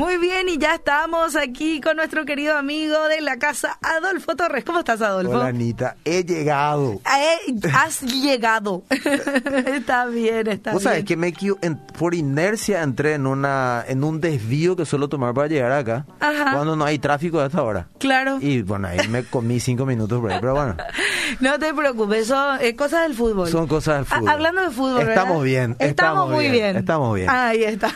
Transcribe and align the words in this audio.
Muy 0.00 0.16
bien, 0.18 0.48
y 0.48 0.58
ya 0.58 0.76
estamos 0.76 1.34
aquí 1.34 1.80
con 1.80 1.96
nuestro 1.96 2.24
querido 2.24 2.56
amigo 2.56 2.94
de 3.08 3.20
la 3.20 3.36
casa, 3.36 3.78
Adolfo 3.82 4.36
Torres. 4.36 4.64
¿Cómo 4.64 4.78
estás, 4.78 5.02
Adolfo? 5.02 5.32
Hola, 5.32 5.46
Anita. 5.46 5.96
He 6.04 6.22
llegado. 6.22 7.00
Eh, 7.04 7.52
has 7.74 8.02
llegado. 8.02 8.84
está 8.90 10.06
bien, 10.06 10.46
está 10.46 10.70
¿Vos 10.72 10.82
bien. 10.82 10.92
sabés 10.92 11.04
que 11.04 11.16
me 11.16 11.34
en- 11.62 11.78
por 11.98 12.14
inercia 12.14 12.84
entré 12.84 13.14
en 13.14 13.26
una 13.26 13.84
en 13.88 14.04
un 14.04 14.20
desvío 14.20 14.76
que 14.76 14.86
suelo 14.86 15.08
tomar 15.08 15.34
para 15.34 15.48
llegar 15.48 15.72
acá 15.72 16.06
Ajá. 16.20 16.52
cuando 16.52 16.76
no 16.76 16.84
hay 16.84 17.00
tráfico 17.00 17.40
a 17.40 17.46
esta 17.46 17.60
hora. 17.64 17.88
Claro. 17.98 18.38
Y 18.40 18.62
bueno, 18.62 18.86
ahí 18.86 19.08
me 19.08 19.24
comí 19.24 19.58
cinco 19.58 19.84
minutos 19.84 20.20
por 20.20 20.30
ahí, 20.30 20.38
pero 20.40 20.54
bueno, 20.54 20.76
No 21.40 21.58
te 21.58 21.74
preocupes, 21.74 22.28
son 22.28 22.58
eh, 22.60 22.76
cosas 22.76 23.02
del 23.02 23.14
fútbol. 23.14 23.48
son 23.48 23.66
cosas 23.66 23.96
del 23.96 24.06
Ah, 24.10 24.18
fútbol. 24.20 24.28
hablando 24.30 24.60
de 24.62 24.70
fútbol, 24.70 24.98
¿verdad? 24.98 25.14
Estamos 25.24 25.42
bien, 25.42 25.76
Estamos, 25.80 26.30
muy 26.30 26.48
bien. 26.50 26.76
Estamos 26.76 27.14
bien. 27.16 27.28
Ahí 27.28 27.64
está. 27.64 27.90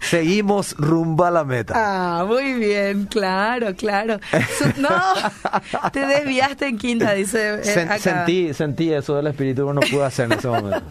Seguimos 0.00 0.74
rumbo 0.78 1.24
a 1.26 1.30
la 1.30 1.41
meta. 1.44 1.74
Ah, 1.76 2.24
muy 2.24 2.54
bien, 2.54 3.06
claro, 3.06 3.74
claro. 3.76 4.18
No, 4.76 4.90
te 5.92 6.06
desviaste 6.06 6.66
en 6.66 6.78
quinta, 6.78 7.12
dice 7.12 7.54
eh, 7.54 7.60
Sen- 7.64 7.84
acá. 7.86 7.98
sentí, 7.98 8.52
sentí 8.54 8.92
eso 8.92 9.16
del 9.16 9.26
espíritu 9.28 9.72
no 9.72 9.80
pude 9.80 10.04
hacer 10.04 10.26
en 10.26 10.38
ese 10.38 10.48
momento. 10.48 10.82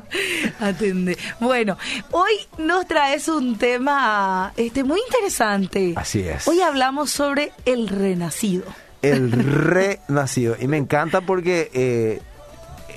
Atende. 0.60 1.16
Bueno, 1.40 1.76
hoy 2.12 2.32
nos 2.58 2.86
traes 2.86 3.28
un 3.28 3.56
tema 3.58 4.52
este 4.56 4.84
muy 4.84 5.00
interesante. 5.06 5.94
Así 5.96 6.20
es. 6.20 6.46
Hoy 6.46 6.60
hablamos 6.60 7.10
sobre 7.10 7.52
el 7.64 7.88
renacido. 7.88 8.64
El 9.02 9.30
renacido. 9.32 10.56
Y 10.60 10.66
me 10.68 10.76
encanta 10.76 11.20
porque 11.22 11.70
eh, 11.74 12.20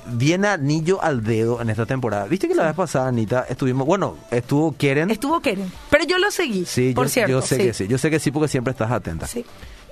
viene 0.06 0.48
anillo 0.48 1.02
al 1.02 1.22
dedo 1.22 1.60
en 1.60 1.70
esta 1.70 1.86
temporada. 1.86 2.26
Viste 2.26 2.48
que 2.48 2.54
la 2.54 2.64
vez 2.64 2.74
pasada, 2.74 3.08
Anita, 3.08 3.46
estuvimos, 3.48 3.86
bueno, 3.86 4.16
estuvo 4.30 4.76
Keren. 4.76 5.10
Estuvo 5.10 5.40
Keren, 5.40 5.70
pero 5.90 6.04
yo 6.04 6.18
lo 6.18 6.30
seguí, 6.30 6.64
Sí, 6.64 6.92
por 6.94 7.06
yo, 7.06 7.10
cierto. 7.10 7.32
yo 7.32 7.42
sé 7.42 7.58
que 7.58 7.74
sí, 7.74 7.88
yo 7.88 7.98
sé 7.98 8.10
que 8.10 8.18
sí 8.18 8.30
porque 8.30 8.48
siempre 8.48 8.72
estás 8.72 8.90
atenta. 8.90 9.26
Sí. 9.26 9.44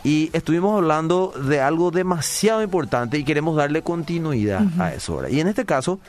Y 0.04 0.30
estuvimos 0.32 0.76
hablando 0.76 1.32
de 1.48 1.60
algo 1.60 1.90
demasiado 1.90 2.62
importante 2.62 3.18
y 3.18 3.24
queremos 3.24 3.56
darle 3.56 3.82
continuidad 3.82 4.62
a 4.78 4.92
eso 4.92 5.14
ahora. 5.14 5.30
Y 5.30 5.40
en 5.40 5.46
este 5.46 5.64
caso, 5.64 6.00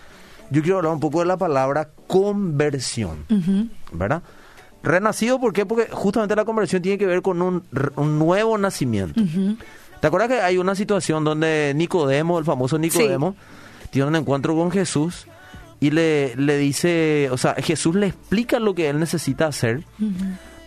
yo 0.50 0.62
quiero 0.62 0.78
hablar 0.78 0.94
un 0.94 1.00
poco 1.00 1.20
de 1.20 1.26
la 1.26 1.38
palabra 1.38 1.90
conversión. 2.08 3.26
¿verdad? 3.92 4.24
Renacido, 4.82 5.40
¿por 5.40 5.54
qué? 5.54 5.66
Porque 5.66 5.88
justamente 5.92 6.36
la 6.36 6.44
conversión 6.44 6.82
tiene 6.82 6.98
que 6.98 7.06
ver 7.06 7.22
con 7.22 7.42
un, 7.42 7.64
nuevo 7.96 8.58
nacimiento. 8.58 9.22
¿Te 10.00 10.08
acuerdas 10.08 10.30
que 10.30 10.42
hay 10.42 10.58
una 10.58 10.76
situación 10.76 11.24
donde 11.24 11.72
Nicodemo, 11.76 12.40
el 12.40 12.46
famoso 12.46 12.78
Nicodemo, 12.78 13.36
tiene 13.94 14.08
un 14.10 14.16
encuentro 14.18 14.56
con 14.56 14.72
Jesús 14.72 15.28
y 15.80 15.92
le, 15.92 16.36
le 16.36 16.58
dice, 16.58 17.30
o 17.32 17.38
sea, 17.38 17.54
Jesús 17.56 17.96
le 17.96 18.08
explica 18.08 18.60
lo 18.60 18.74
que 18.76 18.90
él 18.90 19.00
necesita 19.00 19.48
hacer 19.48 19.84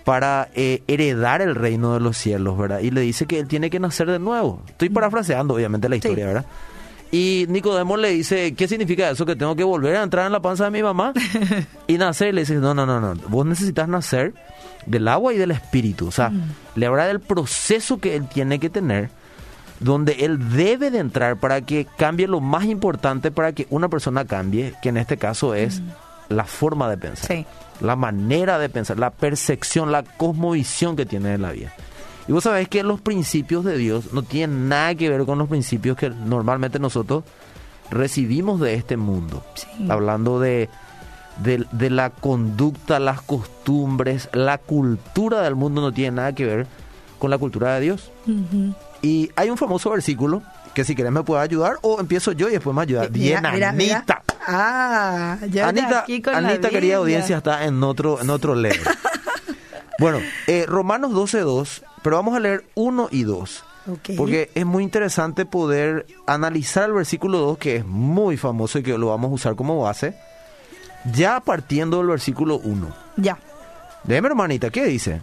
para 0.05 0.49
eh, 0.55 0.83
heredar 0.87 1.43
el 1.43 1.55
reino 1.55 1.93
de 1.95 2.01
los 2.01 2.17
cielos, 2.17 2.57
¿verdad? 2.57 2.79
Y 2.81 2.91
le 2.93 3.01
dice 3.01 3.27
que 3.27 3.41
él 3.41 3.49
tiene 3.49 3.69
que 3.71 3.81
nacer 3.81 4.09
de 4.11 4.19
nuevo. 4.21 4.63
Estoy 4.69 4.89
parafraseando, 4.89 5.55
obviamente, 5.55 5.89
la 5.89 5.97
historia, 5.97 6.25
Sí. 6.25 6.29
¿verdad? 6.29 6.47
Y 7.13 7.47
Nicodemo 7.49 7.97
le 7.97 8.11
dice, 8.11 8.55
¿qué 8.55 8.67
significa 8.69 9.09
eso? 9.11 9.25
¿Que 9.27 9.37
tengo 9.37 9.55
que 9.57 9.65
volver 9.65 9.97
a 9.97 10.03
entrar 10.03 10.27
en 10.27 10.33
la 10.33 10.41
panza 10.41 10.65
de 10.65 10.71
mi 10.71 10.83
mamá? 10.83 11.13
y 11.87 11.99
nacer, 11.99 12.35
le 12.35 12.43
dice, 12.43 12.55
no, 12.57 12.75
no, 12.75 12.85
no, 12.85 13.01
no, 13.01 13.15
vos 13.29 13.47
necesitas 13.47 13.89
nacer 13.89 14.35
del 14.87 15.09
agua 15.09 15.33
y 15.33 15.39
del 15.39 15.51
espíritu. 15.53 16.09
O 16.09 16.11
sea, 16.13 16.33
le 16.75 16.87
habla 16.87 17.07
del 17.07 17.21
proceso 17.21 17.99
que 17.99 18.17
él 18.17 18.29
tiene 18.29 18.59
que 18.59 18.71
tener, 18.71 19.11
donde 19.81 20.13
él 20.25 20.51
debe 20.57 20.91
de 20.91 20.99
entrar 20.99 21.37
para 21.39 21.61
que 21.61 21.87
cambie 21.99 22.27
lo 22.27 22.41
más 22.41 22.65
importante 22.65 23.31
para 23.31 23.53
que 23.53 23.67
una 23.71 23.89
persona 23.89 24.25
cambie, 24.25 24.75
que 24.83 24.89
en 24.89 24.97
este 24.97 25.17
caso 25.19 25.55
es 25.55 25.83
la 26.29 26.45
forma 26.45 26.89
de 26.91 26.97
pensar 26.97 27.27
Sí. 27.37 27.47
la 27.81 27.95
manera 27.95 28.59
de 28.59 28.69
pensar, 28.69 28.99
la 28.99 29.11
percepción, 29.11 29.93
la 29.93 30.03
cosmovisión 30.03 30.97
que 30.97 31.05
tiene 31.07 31.29
de 31.31 31.39
la 31.39 31.53
vida. 31.53 31.73
Y 32.27 32.33
vos 32.33 32.43
sabés 32.45 32.69
que 32.69 32.83
los 32.83 33.01
principios 33.01 33.65
de 33.65 33.77
Dios 33.79 34.13
no 34.13 34.23
tienen 34.23 34.69
nada 34.69 34.95
que 34.95 35.09
ver 35.11 35.25
con 35.27 35.39
los 35.39 35.49
principios 35.49 35.97
que 35.97 36.11
normalmente 36.11 36.79
nosotros 36.81 37.23
recibimos 37.91 38.59
de 38.61 38.75
este 38.75 38.97
mundo. 38.97 39.45
Sí. 39.55 39.69
Hablando 39.89 40.41
de, 40.41 40.69
de, 41.45 41.65
de 41.71 41.91
la 41.91 42.11
conducta, 42.11 42.99
las 42.99 43.21
costumbres, 43.21 44.29
la 44.33 44.59
cultura 44.59 45.43
del 45.43 45.55
mundo 45.55 45.81
no 45.83 45.93
tiene 45.93 46.17
nada 46.17 46.33
que 46.35 46.47
ver 46.47 46.67
con 47.21 47.31
la 47.31 47.39
cultura 47.39 47.75
de 47.75 47.81
Dios. 47.83 48.11
Y 49.07 49.31
hay 49.37 49.51
un 49.51 49.57
famoso 49.57 49.91
versículo 49.91 50.43
que 50.75 50.83
si 50.83 50.97
querés 50.97 51.13
me 51.13 51.23
puede 51.23 51.41
ayudar 51.41 51.77
o 51.83 52.01
empiezo 52.01 52.33
yo 52.33 52.49
y 52.49 52.53
después 52.53 52.75
me 52.75 52.83
ayuda. 52.83 53.07
Bien, 53.07 53.39
Mira, 53.39 53.53
mira, 53.53 53.73
mira. 53.73 53.97
Anita. 53.99 54.23
Ah, 54.49 55.39
ya 55.49 55.69
Anita, 55.69 56.01
aquí 56.01 56.21
con 56.21 56.33
la 56.33 56.41
Anita 56.41 56.71
querida 56.71 56.97
audiencia, 56.97 57.37
está 57.37 57.65
en 57.67 57.81
otro, 57.85 58.21
en 58.21 58.31
otro 58.31 58.57
level. 58.57 58.81
bueno, 60.01 60.19
eh, 60.49 60.67
Romanos 60.67 61.13
12.2, 61.13 61.85
pero 62.03 62.17
vamos 62.17 62.37
a 62.37 62.41
leer 62.41 62.65
1 62.75 63.09
y 63.13 63.23
2. 63.23 63.65
Ok. 63.93 64.11
Porque 64.17 64.51
es 64.57 64.67
muy 64.67 64.83
interesante 64.83 65.47
poder 65.47 66.05
analizar 66.27 66.89
el 66.89 66.95
versículo 66.95 67.39
2, 67.39 67.59
que 67.59 67.77
es 67.77 67.87
muy 67.87 68.37
famoso 68.37 68.81
y 68.81 68.83
que 68.83 68.99
lo 68.99 69.07
vamos 69.07 69.31
a 69.31 69.35
usar 69.35 69.55
como 69.55 69.81
base, 69.81 70.19
ya 71.15 71.39
partiendo 71.39 71.99
del 71.99 72.09
versículo 72.09 72.59
1. 72.59 72.89
Ya. 73.19 73.39
Deme, 74.03 74.27
hermanita, 74.27 74.71
¿qué 74.71 74.85
dice? 74.85 75.23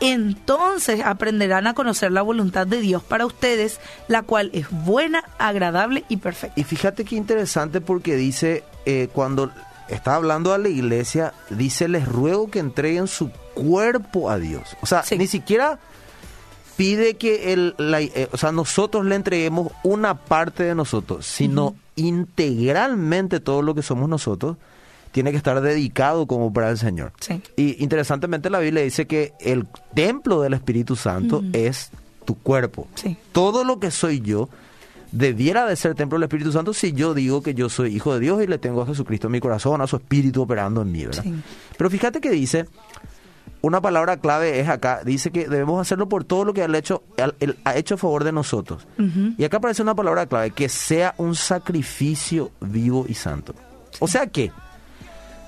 Entonces 0.00 1.00
aprenderán 1.04 1.66
a 1.66 1.74
conocer 1.74 2.12
la 2.12 2.22
voluntad 2.22 2.66
de 2.66 2.80
Dios 2.80 3.02
para 3.02 3.26
ustedes, 3.26 3.80
la 4.08 4.22
cual 4.22 4.50
es 4.52 4.66
buena, 4.70 5.24
agradable 5.38 6.04
y 6.08 6.16
perfecta. 6.18 6.58
Y 6.60 6.64
fíjate 6.64 7.04
qué 7.04 7.16
interesante 7.16 7.80
porque 7.80 8.16
dice, 8.16 8.64
eh, 8.86 9.08
cuando 9.12 9.50
está 9.88 10.14
hablando 10.14 10.52
a 10.52 10.58
la 10.58 10.68
iglesia, 10.68 11.32
dice, 11.50 11.88
les 11.88 12.06
ruego 12.06 12.50
que 12.50 12.58
entreguen 12.58 13.06
su 13.08 13.30
cuerpo 13.54 14.30
a 14.30 14.38
Dios. 14.38 14.76
O 14.82 14.86
sea, 14.86 15.02
Sí. 15.02 15.16
ni 15.18 15.26
siquiera 15.26 15.78
pide 16.76 17.16
que 17.16 17.52
el, 17.52 17.74
la- 17.78 18.00
eh, 18.02 18.28
o 18.30 18.36
sea, 18.36 18.52
nosotros 18.52 19.04
le 19.04 19.16
entreguemos 19.16 19.72
una 19.82 20.14
parte 20.14 20.62
de 20.62 20.74
nosotros, 20.74 21.26
sino 21.26 21.74
integralmente 21.96 23.40
todo 23.40 23.62
lo 23.62 23.74
que 23.74 23.82
somos 23.82 24.08
nosotros 24.08 24.56
tiene 25.12 25.30
que 25.30 25.36
estar 25.36 25.60
dedicado 25.60 26.26
como 26.26 26.52
para 26.52 26.70
el 26.70 26.78
Señor. 26.78 27.12
Sí. 27.20 27.42
Y 27.56 27.82
interesantemente 27.82 28.50
la 28.50 28.58
Biblia 28.58 28.82
dice 28.82 29.06
que 29.06 29.32
el 29.40 29.66
templo 29.94 30.40
del 30.42 30.54
Espíritu 30.54 30.96
Santo 30.96 31.42
es 31.52 31.90
tu 32.24 32.34
cuerpo. 32.36 32.86
Sí. 32.94 33.16
Todo 33.32 33.64
lo 33.64 33.80
que 33.80 33.90
soy 33.90 34.20
yo 34.20 34.48
debiera 35.12 35.64
de 35.66 35.74
ser 35.76 35.94
templo 35.94 36.18
del 36.18 36.24
Espíritu 36.24 36.52
Santo 36.52 36.74
si 36.74 36.92
yo 36.92 37.14
digo 37.14 37.42
que 37.42 37.54
yo 37.54 37.68
soy 37.70 37.96
hijo 37.96 38.12
de 38.12 38.20
Dios 38.20 38.42
y 38.42 38.46
le 38.46 38.58
tengo 38.58 38.82
a 38.82 38.86
Jesucristo 38.86 39.28
en 39.28 39.32
mi 39.32 39.40
corazón, 39.40 39.80
a 39.80 39.86
su 39.86 39.96
Espíritu 39.96 40.42
operando 40.42 40.82
en 40.82 40.92
mí, 40.92 41.06
¿verdad? 41.06 41.22
Sí. 41.22 41.34
Pero 41.78 41.88
fíjate 41.88 42.20
que 42.20 42.30
dice, 42.30 42.66
una 43.62 43.80
palabra 43.80 44.18
clave 44.18 44.60
es 44.60 44.68
acá, 44.68 45.00
dice 45.04 45.30
que 45.30 45.48
debemos 45.48 45.80
hacerlo 45.80 46.08
por 46.10 46.24
todo 46.24 46.44
lo 46.44 46.52
que 46.52 46.62
él 46.62 46.74
ha 46.74 46.78
hecho, 46.78 47.02
él- 47.40 47.56
ha 47.64 47.76
hecho 47.76 47.94
a 47.94 47.98
favor 47.98 48.22
de 48.24 48.32
nosotros. 48.32 48.86
Y 49.38 49.42
acá 49.44 49.56
aparece 49.56 49.80
una 49.82 49.94
palabra 49.94 50.26
clave, 50.26 50.50
que 50.50 50.68
sea 50.68 51.14
un 51.16 51.34
sacrificio 51.34 52.50
vivo 52.60 53.06
y 53.08 53.14
santo. 53.14 53.54
O 54.00 54.06
sea 54.08 54.26
que, 54.26 54.52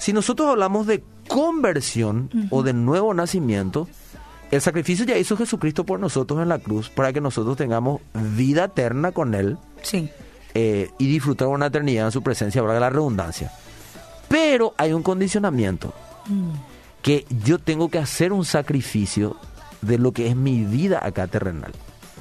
si 0.01 0.13
nosotros 0.13 0.49
hablamos 0.49 0.87
de 0.89 1.05
conversión 1.29 2.29
o 2.51 2.65
de 2.65 2.73
nuevo 2.73 3.15
nacimiento, 3.15 3.87
el 4.51 4.61
sacrificio 4.61 5.05
ya 5.05 5.17
hizo 5.17 5.37
Jesucristo 5.37 5.85
por 5.87 6.01
nosotros 6.01 6.43
en 6.43 6.49
la 6.49 6.59
cruz 6.59 6.91
para 6.91 7.13
que 7.13 7.21
nosotros 7.21 7.57
tengamos 7.57 8.01
vida 8.15 8.65
eterna 8.65 9.13
con 9.13 9.35
Él 9.35 9.59
Sí. 9.83 10.11
eh, 10.55 10.91
y 10.99 11.07
disfrutar 11.07 11.47
una 11.47 11.67
eternidad 11.67 12.07
en 12.07 12.13
su 12.13 12.23
presencia, 12.23 12.61
valga 12.63 12.81
la 12.81 12.91
redundancia. 12.91 13.53
Pero 14.29 14.75
hay 14.77 14.93
un 14.93 15.03
condicionamiento, 15.05 15.93
que 17.03 17.27
yo 17.45 17.59
tengo 17.59 17.89
que 17.91 17.99
hacer 17.99 18.33
un 18.33 18.45
sacrificio 18.45 19.37
de 19.83 19.99
lo 19.99 20.13
que 20.13 20.29
es 20.29 20.37
mi 20.37 20.65
vida 20.65 21.01
acá 21.05 21.27
terrenal. 21.29 21.73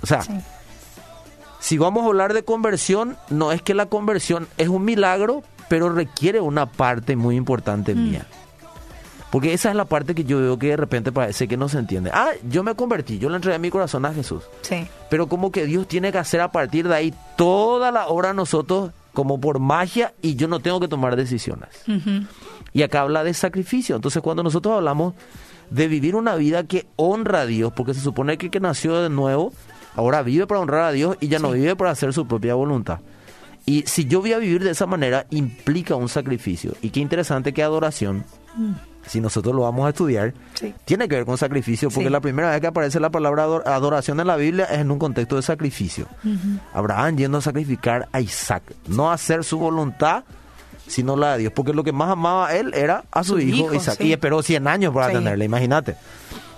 O 0.02 0.06
sea, 0.08 0.22
Sí. 0.22 0.34
si 1.60 1.78
vamos 1.78 2.04
a 2.04 2.08
hablar 2.08 2.34
de 2.34 2.44
conversión, 2.44 3.18
no 3.30 3.52
es 3.52 3.62
que 3.62 3.74
la 3.74 3.88
conversión 3.88 4.48
es 4.58 4.68
un 4.70 4.86
milagro, 4.86 5.44
pero 5.70 5.90
requiere 5.90 6.42
una 6.42 6.66
parte 6.66 7.16
muy 7.16 7.38
importante 7.38 7.96
mía. 7.96 8.26
Porque 9.32 9.54
esa 9.54 9.70
es 9.70 9.76
la 9.76 9.86
parte 9.86 10.16
que 10.16 10.24
yo 10.24 10.40
veo 10.40 10.58
que 10.58 10.70
de 10.70 10.78
repente 10.78 11.12
parece 11.12 11.48
que 11.48 11.56
no 11.56 11.70
se 11.70 11.78
entiende. 11.78 12.10
Ah, 12.12 12.32
yo 12.50 12.64
me 12.64 12.74
convertí, 12.74 13.20
yo 13.20 13.30
le 13.30 13.36
entregué 13.36 13.60
mi 13.60 13.70
corazón 13.70 14.06
a 14.06 14.14
Jesús. 14.14 14.44
Sí. 14.62 14.88
Pero 15.10 15.28
como 15.28 15.52
que 15.52 15.66
Dios 15.66 15.88
tiene 15.88 16.12
que 16.12 16.18
hacer 16.18 16.42
a 16.42 16.52
partir 16.52 16.88
de 16.88 16.96
ahí 16.96 17.14
toda 17.38 17.92
la 17.92 18.08
obra 18.08 18.32
a 18.32 18.34
nosotros 18.34 18.92
como 19.14 19.40
por 19.40 19.60
magia 19.60 20.14
y 20.22 20.36
yo 20.36 20.48
no 20.48 20.60
tengo 20.60 20.80
que 20.80 20.88
tomar 20.88 21.16
decisiones. 21.16 21.70
Y 22.74 22.82
acá 22.82 23.02
habla 23.02 23.24
de 23.24 23.36
sacrificio. 23.36 23.96
Entonces 23.96 24.22
cuando 24.24 24.42
nosotros 24.42 24.76
hablamos 24.76 25.14
de 25.70 25.88
vivir 25.88 26.16
una 26.16 26.36
vida 26.36 26.64
que 26.64 26.88
honra 26.96 27.42
a 27.42 27.46
Dios, 27.46 27.72
porque 27.76 27.94
se 27.94 28.02
supone 28.02 28.38
que 28.38 28.48
el 28.48 28.52
que 28.52 28.60
nació 28.60 29.00
de 29.02 29.10
nuevo 29.10 29.54
ahora 29.96 30.24
vive 30.24 30.48
para 30.48 30.62
honrar 30.62 30.84
a 30.86 30.92
Dios 30.92 31.18
y 31.20 31.28
ya 31.28 31.38
no 31.38 31.52
vive 31.52 31.76
para 31.76 31.92
hacer 31.92 32.14
su 32.14 32.28
propia 32.28 32.56
voluntad. 32.56 33.00
Y 33.70 33.84
si 33.86 34.06
yo 34.06 34.22
voy 34.22 34.34
a 34.34 34.40
vivir 34.40 34.64
de 34.64 34.72
esa 34.72 34.86
manera, 34.88 35.28
implica 35.30 35.96
un 35.96 36.10
sacrificio. 36.10 36.74
Y 36.82 36.90
qué 36.90 37.02
interesante 37.02 37.54
que 37.54 37.62
adoración, 37.62 38.26
Mm. 38.56 38.74
si 39.06 39.22
nosotros 39.22 39.54
lo 39.54 39.62
vamos 39.62 39.86
a 39.86 39.90
estudiar, 39.90 40.34
Sí. 40.56 40.74
tiene 40.86 41.08
que 41.08 41.16
ver 41.16 41.26
con 41.26 41.38
sacrificio, 41.38 41.90
porque 41.90 42.08
Sí. 42.08 42.12
la 42.12 42.20
primera 42.20 42.50
vez 42.50 42.62
que 42.62 42.68
aparece 42.68 43.00
la 43.00 43.12
palabra 43.12 43.44
ador- 43.46 43.64
adoración 43.68 44.20
en 44.20 44.26
la 44.28 44.38
Biblia 44.38 44.66
es 44.66 44.80
en 44.80 44.90
un 44.90 44.98
contexto 44.98 45.36
de 45.36 45.44
sacrificio. 45.44 46.08
Abraham 46.74 47.18
yendo 47.18 47.38
a 47.38 47.42
sacrificar 47.42 48.08
a 48.12 48.22
Isaac, 48.22 48.64
no 48.88 49.12
a 49.12 49.14
hacer 49.14 49.44
su 49.44 49.60
voluntad, 49.60 50.24
sino 50.88 51.16
la 51.16 51.34
de 51.34 51.40
Dios, 51.40 51.54
porque 51.56 51.72
lo 51.74 51.84
que 51.84 51.92
más 51.92 52.10
amaba 52.10 52.56
él 52.56 52.74
era 52.74 53.04
a 53.12 53.24
su, 53.24 53.34
Su 53.34 53.40
hijo, 53.40 53.66
hijo, 53.66 53.74
Isaac, 53.76 53.98
sí. 54.00 54.08
y 54.08 54.14
esperó 54.14 54.42
100 54.42 54.68
años 54.68 54.92
para 54.94 55.12
tenerle, 55.12 55.46
imagínate. 55.46 55.96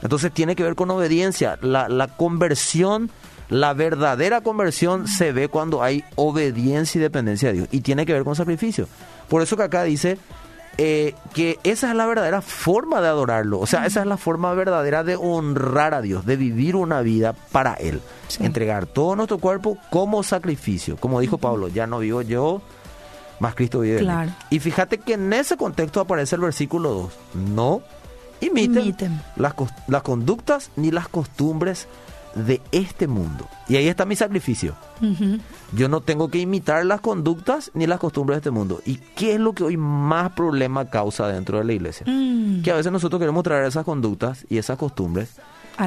Entonces 0.02 0.32
tiene 0.32 0.56
que 0.56 0.64
ver 0.64 0.76
con 0.76 0.90
obediencia, 0.92 1.60
la, 1.62 1.90
la 1.90 2.08
conversión, 2.08 3.12
la 3.52 3.74
verdadera 3.76 4.42
conversión 4.42 5.08
se 5.08 5.32
ve 5.32 5.48
cuando 5.48 5.84
hay 5.84 6.04
obediencia 6.16 6.98
y 6.98 7.02
dependencia 7.04 7.50
de 7.50 7.54
Dios, 7.56 7.68
y 7.72 7.82
tiene 7.82 8.06
que 8.08 8.14
ver 8.14 8.24
con 8.24 8.36
sacrificio. 8.36 8.88
Por 9.30 9.44
eso 9.44 9.56
que 9.58 9.64
acá 9.64 9.84
dice 9.84 10.18
eh, 10.78 11.14
que 11.34 11.60
esa 11.64 11.90
es 11.90 11.96
la 11.96 12.06
verdadera 12.08 12.42
forma 12.42 13.02
de 13.02 13.08
adorarlo. 13.10 13.60
O 13.60 13.68
sea, 13.68 13.86
esa 13.86 14.00
es 14.02 14.08
la 14.08 14.18
forma 14.18 14.54
verdadera 14.54 15.04
de 15.04 15.16
honrar 15.18 15.94
a 15.94 16.02
Dios, 16.02 16.26
de 16.26 16.38
vivir 16.38 16.76
una 16.76 17.02
vida 17.02 17.34
para 17.52 17.74
Él. 17.76 18.02
Sí. 18.30 18.44
Entregar 18.46 18.86
todo 18.88 19.16
nuestro 19.18 19.38
cuerpo 19.38 19.78
como 19.90 20.24
sacrificio. 20.24 20.96
Como 20.98 21.20
dijo 21.20 21.38
Pablo, 21.38 21.68
ya 21.68 21.86
no 21.88 22.00
vivo 22.00 22.22
yo, 22.22 22.62
más 23.42 23.54
Cristo 23.54 23.82
vive 23.82 23.98
en 24.00 24.02
mí. 24.02 24.06
Claro. 24.06 24.32
Y 24.50 24.60
fíjate 24.60 24.98
que 24.98 25.14
en 25.14 25.32
ese 25.34 25.58
contexto 25.58 26.00
aparece 26.00 26.36
el 26.36 26.42
versículo 26.42 26.90
2. 26.92 27.14
No 27.54 27.82
imiten, 28.40 28.82
Imiten. 28.84 29.22
Las, 29.36 29.54
cos- 29.56 29.74
las 29.88 30.02
conductas 30.04 30.72
ni 30.78 30.90
las 30.90 31.08
costumbres 31.10 31.88
de 32.36 32.62
este 32.72 33.08
mundo. 33.08 33.48
Y 33.68 33.76
ahí 33.76 33.88
está 33.88 34.06
mi 34.06 34.16
sacrificio. 34.16 34.74
Yo 35.74 35.88
no 35.90 36.02
tengo 36.02 36.30
que 36.30 36.38
imitar 36.40 36.86
las 36.86 37.02
conductas 37.02 37.72
ni 37.74 37.88
las 37.88 38.00
costumbres 38.00 38.36
de 38.38 38.40
este 38.40 38.52
mundo. 38.52 38.82
¿Y 38.86 38.96
qué 39.16 39.34
es 39.36 39.40
lo 39.40 39.54
que 39.54 39.64
hoy 39.64 39.78
más 39.78 40.32
problema 40.34 40.90
causa 40.90 41.28
dentro 41.28 41.58
de 41.58 41.64
la 41.66 41.74
iglesia? 41.74 42.06
Mm. 42.08 42.62
Que 42.62 42.72
a 42.72 42.76
veces 42.76 42.92
nosotros 42.92 43.20
queremos 43.20 43.44
traer 43.44 43.66
esas 43.66 43.84
conductas 43.86 44.46
y 44.50 44.58
esas 44.58 44.78
costumbres 44.78 45.36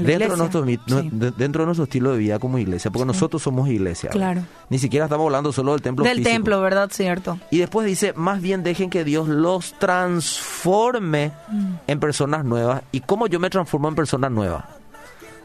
dentro 0.00 0.30
de, 0.32 0.36
nuestro, 0.36 0.64
mi- 0.64 0.78
no- 0.88 1.02
sí. 1.02 1.08
de- 1.12 1.30
dentro 1.30 1.62
de 1.62 1.66
nuestro 1.66 1.84
estilo 1.84 2.12
de 2.12 2.18
vida 2.18 2.38
como 2.38 2.58
iglesia, 2.58 2.90
porque 2.90 3.04
nosotros 3.06 3.42
somos 3.42 3.68
iglesia. 3.68 4.10
Claro. 4.10 4.42
Ni 4.70 4.78
siquiera 4.78 5.04
estamos 5.06 5.24
hablando 5.26 5.52
solo 5.52 5.72
del 5.72 5.82
templo 5.82 6.04
Del 6.04 6.16
físico. 6.18 6.32
templo, 6.34 6.60
¿verdad? 6.60 6.88
Cierto. 6.90 7.38
Y 7.50 7.58
después 7.58 7.86
dice, 7.86 8.12
más 8.16 8.40
bien 8.42 8.62
dejen 8.64 8.90
que 8.90 9.04
Dios 9.04 9.28
los 9.28 9.74
transforme 9.78 11.32
Mm. 11.48 11.74
en 11.86 12.00
personas 12.00 12.44
nuevas. 12.44 12.82
¿Y 12.92 13.00
cómo 13.00 13.26
yo 13.26 13.38
me 13.38 13.50
transformo 13.50 13.88
en 13.88 13.94
persona 13.94 14.28
nueva? 14.28 14.68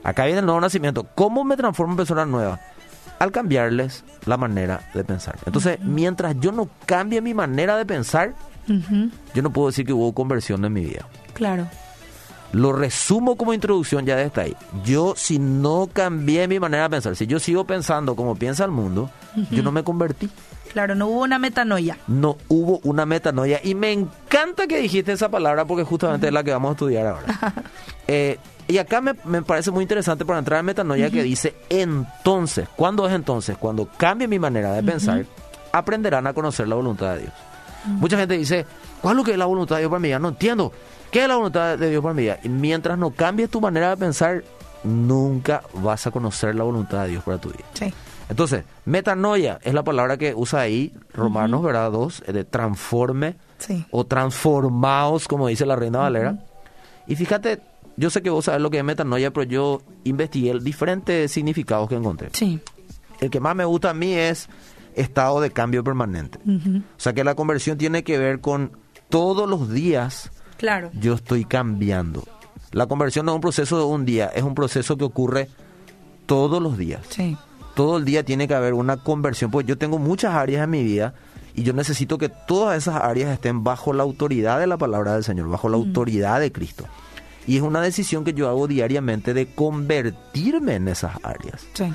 Acá 0.04 0.26
viene 0.26 0.40
el 0.40 0.46
nuevo 0.46 0.62
nacimiento. 0.62 1.06
¿Cómo 1.16 1.44
me 1.44 1.58
transformo 1.58 1.94
en 1.94 1.98
persona 1.98 2.26
nueva? 2.26 2.60
Al 3.20 3.32
cambiarles 3.32 4.04
la 4.26 4.38
manera 4.38 4.82
de 4.94 5.04
pensar. 5.04 5.38
Entonces, 5.46 5.80
mientras 5.82 6.36
yo 6.40 6.52
no 6.52 6.70
cambie 6.86 7.22
mi 7.22 7.34
manera 7.34 7.76
de 7.78 7.86
pensar, 7.86 8.34
yo 9.34 9.42
no 9.42 9.52
puedo 9.52 9.68
decir 9.68 9.86
que 9.86 9.94
hubo 9.94 10.14
conversión 10.14 10.64
en 10.64 10.74
mi 10.74 10.86
vida. 10.86 11.06
Claro. 11.34 11.68
Lo 12.52 12.72
resumo 12.72 13.36
como 13.36 13.54
introducción 13.54 14.06
ya 14.06 14.16
de 14.16 14.24
esta 14.24 14.42
ahí. 14.42 14.56
Yo, 14.84 15.14
si 15.16 15.38
no 15.38 15.90
cambié 15.92 16.48
mi 16.48 16.60
manera 16.60 16.84
de 16.84 16.90
pensar, 16.90 17.16
si 17.16 17.28
yo 17.28 17.40
sigo 17.40 17.66
pensando 17.66 18.16
como 18.16 18.36
piensa 18.36 18.64
el 18.66 18.72
mundo, 18.72 19.12
yo 19.52 19.64
no 19.64 19.72
me 19.72 19.84
convertí. 19.84 20.30
Claro, 20.72 20.96
no 20.96 21.08
hubo 21.08 21.24
una 21.24 21.40
metanoia. 21.40 21.98
no 22.08 22.38
hubo 22.48 22.80
una 22.84 23.06
metanoia. 23.06 23.60
Y 23.64 23.76
me 23.76 23.92
encanta 23.92 24.68
que 24.68 24.80
dijiste 24.80 25.12
esa 25.12 25.30
palabra 25.30 25.66
porque 25.66 25.84
justamente 25.84 26.28
es 26.28 26.34
la 26.34 26.44
que 26.44 26.52
vamos 26.52 26.70
a 26.70 26.72
estudiar 26.74 27.08
ahora. 27.08 27.54
Eh, 28.08 28.38
y 28.70 28.78
acá 28.78 29.02
me, 29.02 29.16
me 29.26 29.42
parece 29.42 29.72
muy 29.72 29.82
interesante 29.82 30.24
para 30.24 30.40
entrar 30.40 30.60
en 30.60 30.66
metanoia 30.68 31.10
que 31.10 31.24
dice 31.24 31.56
entonces. 31.70 32.70
¿Cuándo 32.76 33.08
es 33.08 33.14
entonces? 33.14 33.58
Cuando 33.58 33.88
cambie 33.98 34.28
mi 34.28 34.38
manera 34.40 34.74
de 34.74 34.84
pensar, 34.84 35.26
aprenderán 35.72 36.28
a 36.28 36.34
conocer 36.34 36.68
la 36.68 36.76
voluntad 36.76 37.16
de 37.16 37.22
Dios. 37.24 37.34
Mucha 37.86 38.18
gente 38.18 38.38
dice, 38.38 38.66
¿cuál 39.02 39.14
es 39.14 39.18
lo 39.18 39.24
que 39.24 39.32
es 39.32 39.38
la 39.38 39.46
voluntad 39.46 39.76
de 39.78 39.82
Dios 39.82 39.90
para 39.90 40.00
mi 40.00 40.10
vida? 40.10 40.20
No 40.20 40.30
entiendo. 40.30 40.72
¿Qué 41.12 41.24
es 41.24 41.28
la 41.28 41.36
voluntad 41.38 41.78
de 41.80 41.90
Dios 41.90 42.04
para 42.04 42.14
mi 42.14 42.22
vida? 42.24 42.40
Y 42.44 42.50
mientras 42.50 42.98
no 42.98 43.10
cambies 43.12 43.50
tu 43.50 43.60
manera 43.60 43.90
de 43.90 43.98
pensar, 43.98 44.44
nunca 44.84 45.64
vas 45.74 46.06
a 46.06 46.12
conocer 46.12 46.54
la 46.56 46.64
voluntad 46.64 47.04
de 47.04 47.10
Dios 47.10 47.24
para 47.24 47.40
tu 47.40 47.50
vida. 47.50 47.66
Sí. 47.74 47.92
Entonces, 48.30 48.64
metanoia 48.86 49.58
es 49.64 49.74
la 49.74 49.84
palabra 49.84 50.18
que 50.18 50.36
usa 50.36 50.60
ahí, 50.60 50.94
Romanos, 51.14 51.64
¿verdad? 51.64 51.92
Dos, 51.92 52.22
eh, 52.28 52.34
de 52.34 52.44
transforme 52.44 53.36
Sí. 53.58 53.84
o 53.90 54.06
transformaos, 54.06 55.28
como 55.28 55.48
dice 55.48 55.66
la 55.66 55.76
Reina 55.76 56.00
Valera. 56.00 56.38
Y 57.08 57.16
fíjate, 57.16 57.60
yo 58.00 58.10
sé 58.10 58.22
que 58.22 58.30
vos 58.30 58.46
sabés 58.46 58.62
lo 58.62 58.70
que 58.70 58.78
es 58.80 58.84
metanoia, 58.84 59.32
pero 59.32 59.44
yo 59.44 59.82
investigué 60.04 60.58
diferentes 60.60 61.32
significados 61.32 61.90
que 61.90 61.96
encontré. 61.96 62.30
Sí. 62.34 62.60
El 63.20 63.30
que 63.30 63.40
más 63.40 63.56
me 63.56 63.66
gusta 63.66 63.90
a 63.92 63.94
mí 63.94 64.14
es 64.14 64.48
estado 64.96 65.42
de 65.42 65.52
cambio 65.52 65.84
permanente. 65.84 66.40
O 66.48 66.82
sea 67.00 67.14
que 67.14 67.24
la 67.24 67.36
conversión 67.36 67.78
tiene 67.78 68.04
que 68.04 68.18
ver 68.18 68.40
con 68.42 68.72
todos 69.10 69.50
los 69.50 69.70
días 69.72 70.32
Claro. 70.58 70.90
yo 70.94 71.14
estoy 71.14 71.46
cambiando. 71.46 72.24
La 72.72 72.86
conversión 72.88 73.26
no 73.26 73.32
es 73.34 73.36
un 73.36 73.42
proceso 73.42 73.78
de 73.78 73.84
un 73.86 74.06
día, 74.06 74.28
es 74.28 74.44
un 74.44 74.56
proceso 74.56 74.98
que 74.98 75.04
ocurre 75.04 75.50
todos 76.26 76.62
los 76.62 76.78
días 76.78 77.02
Sí. 77.10 77.36
todo 77.76 77.98
el 77.98 78.06
día 78.06 78.24
tiene 78.24 78.48
que 78.48 78.54
haber 78.54 78.74
una 78.74 78.98
conversión, 78.98 79.50
porque 79.52 79.68
yo 79.70 79.78
tengo 79.78 79.98
muchas 80.00 80.36
áreas 80.36 80.64
en 80.66 80.70
mi 80.70 80.84
vida 80.84 81.14
y 81.56 81.64
yo 81.64 81.74
necesito 81.74 82.18
que 82.18 82.30
todas 82.30 82.78
esas 82.78 82.96
áreas 83.02 83.32
estén 83.32 83.64
bajo 83.64 83.94
la 83.94 84.04
autoridad 84.04 84.60
de 84.60 84.68
la 84.68 84.78
palabra 84.78 85.14
del 85.16 85.24
Señor, 85.24 85.50
bajo 85.50 85.68
la 85.70 85.78
autoridad 85.78 86.40
de 86.40 86.52
Cristo. 86.52 86.86
Y 87.50 87.58
es 87.58 87.62
una 87.64 87.82
decisión 87.82 88.24
que 88.24 88.34
yo 88.34 88.48
hago 88.48 88.68
diariamente 88.68 89.34
de 89.34 89.48
convertirme 89.48 90.76
en 90.76 90.88
esas 90.88 91.14
áreas. 91.24 91.66
Sí. 91.74 91.92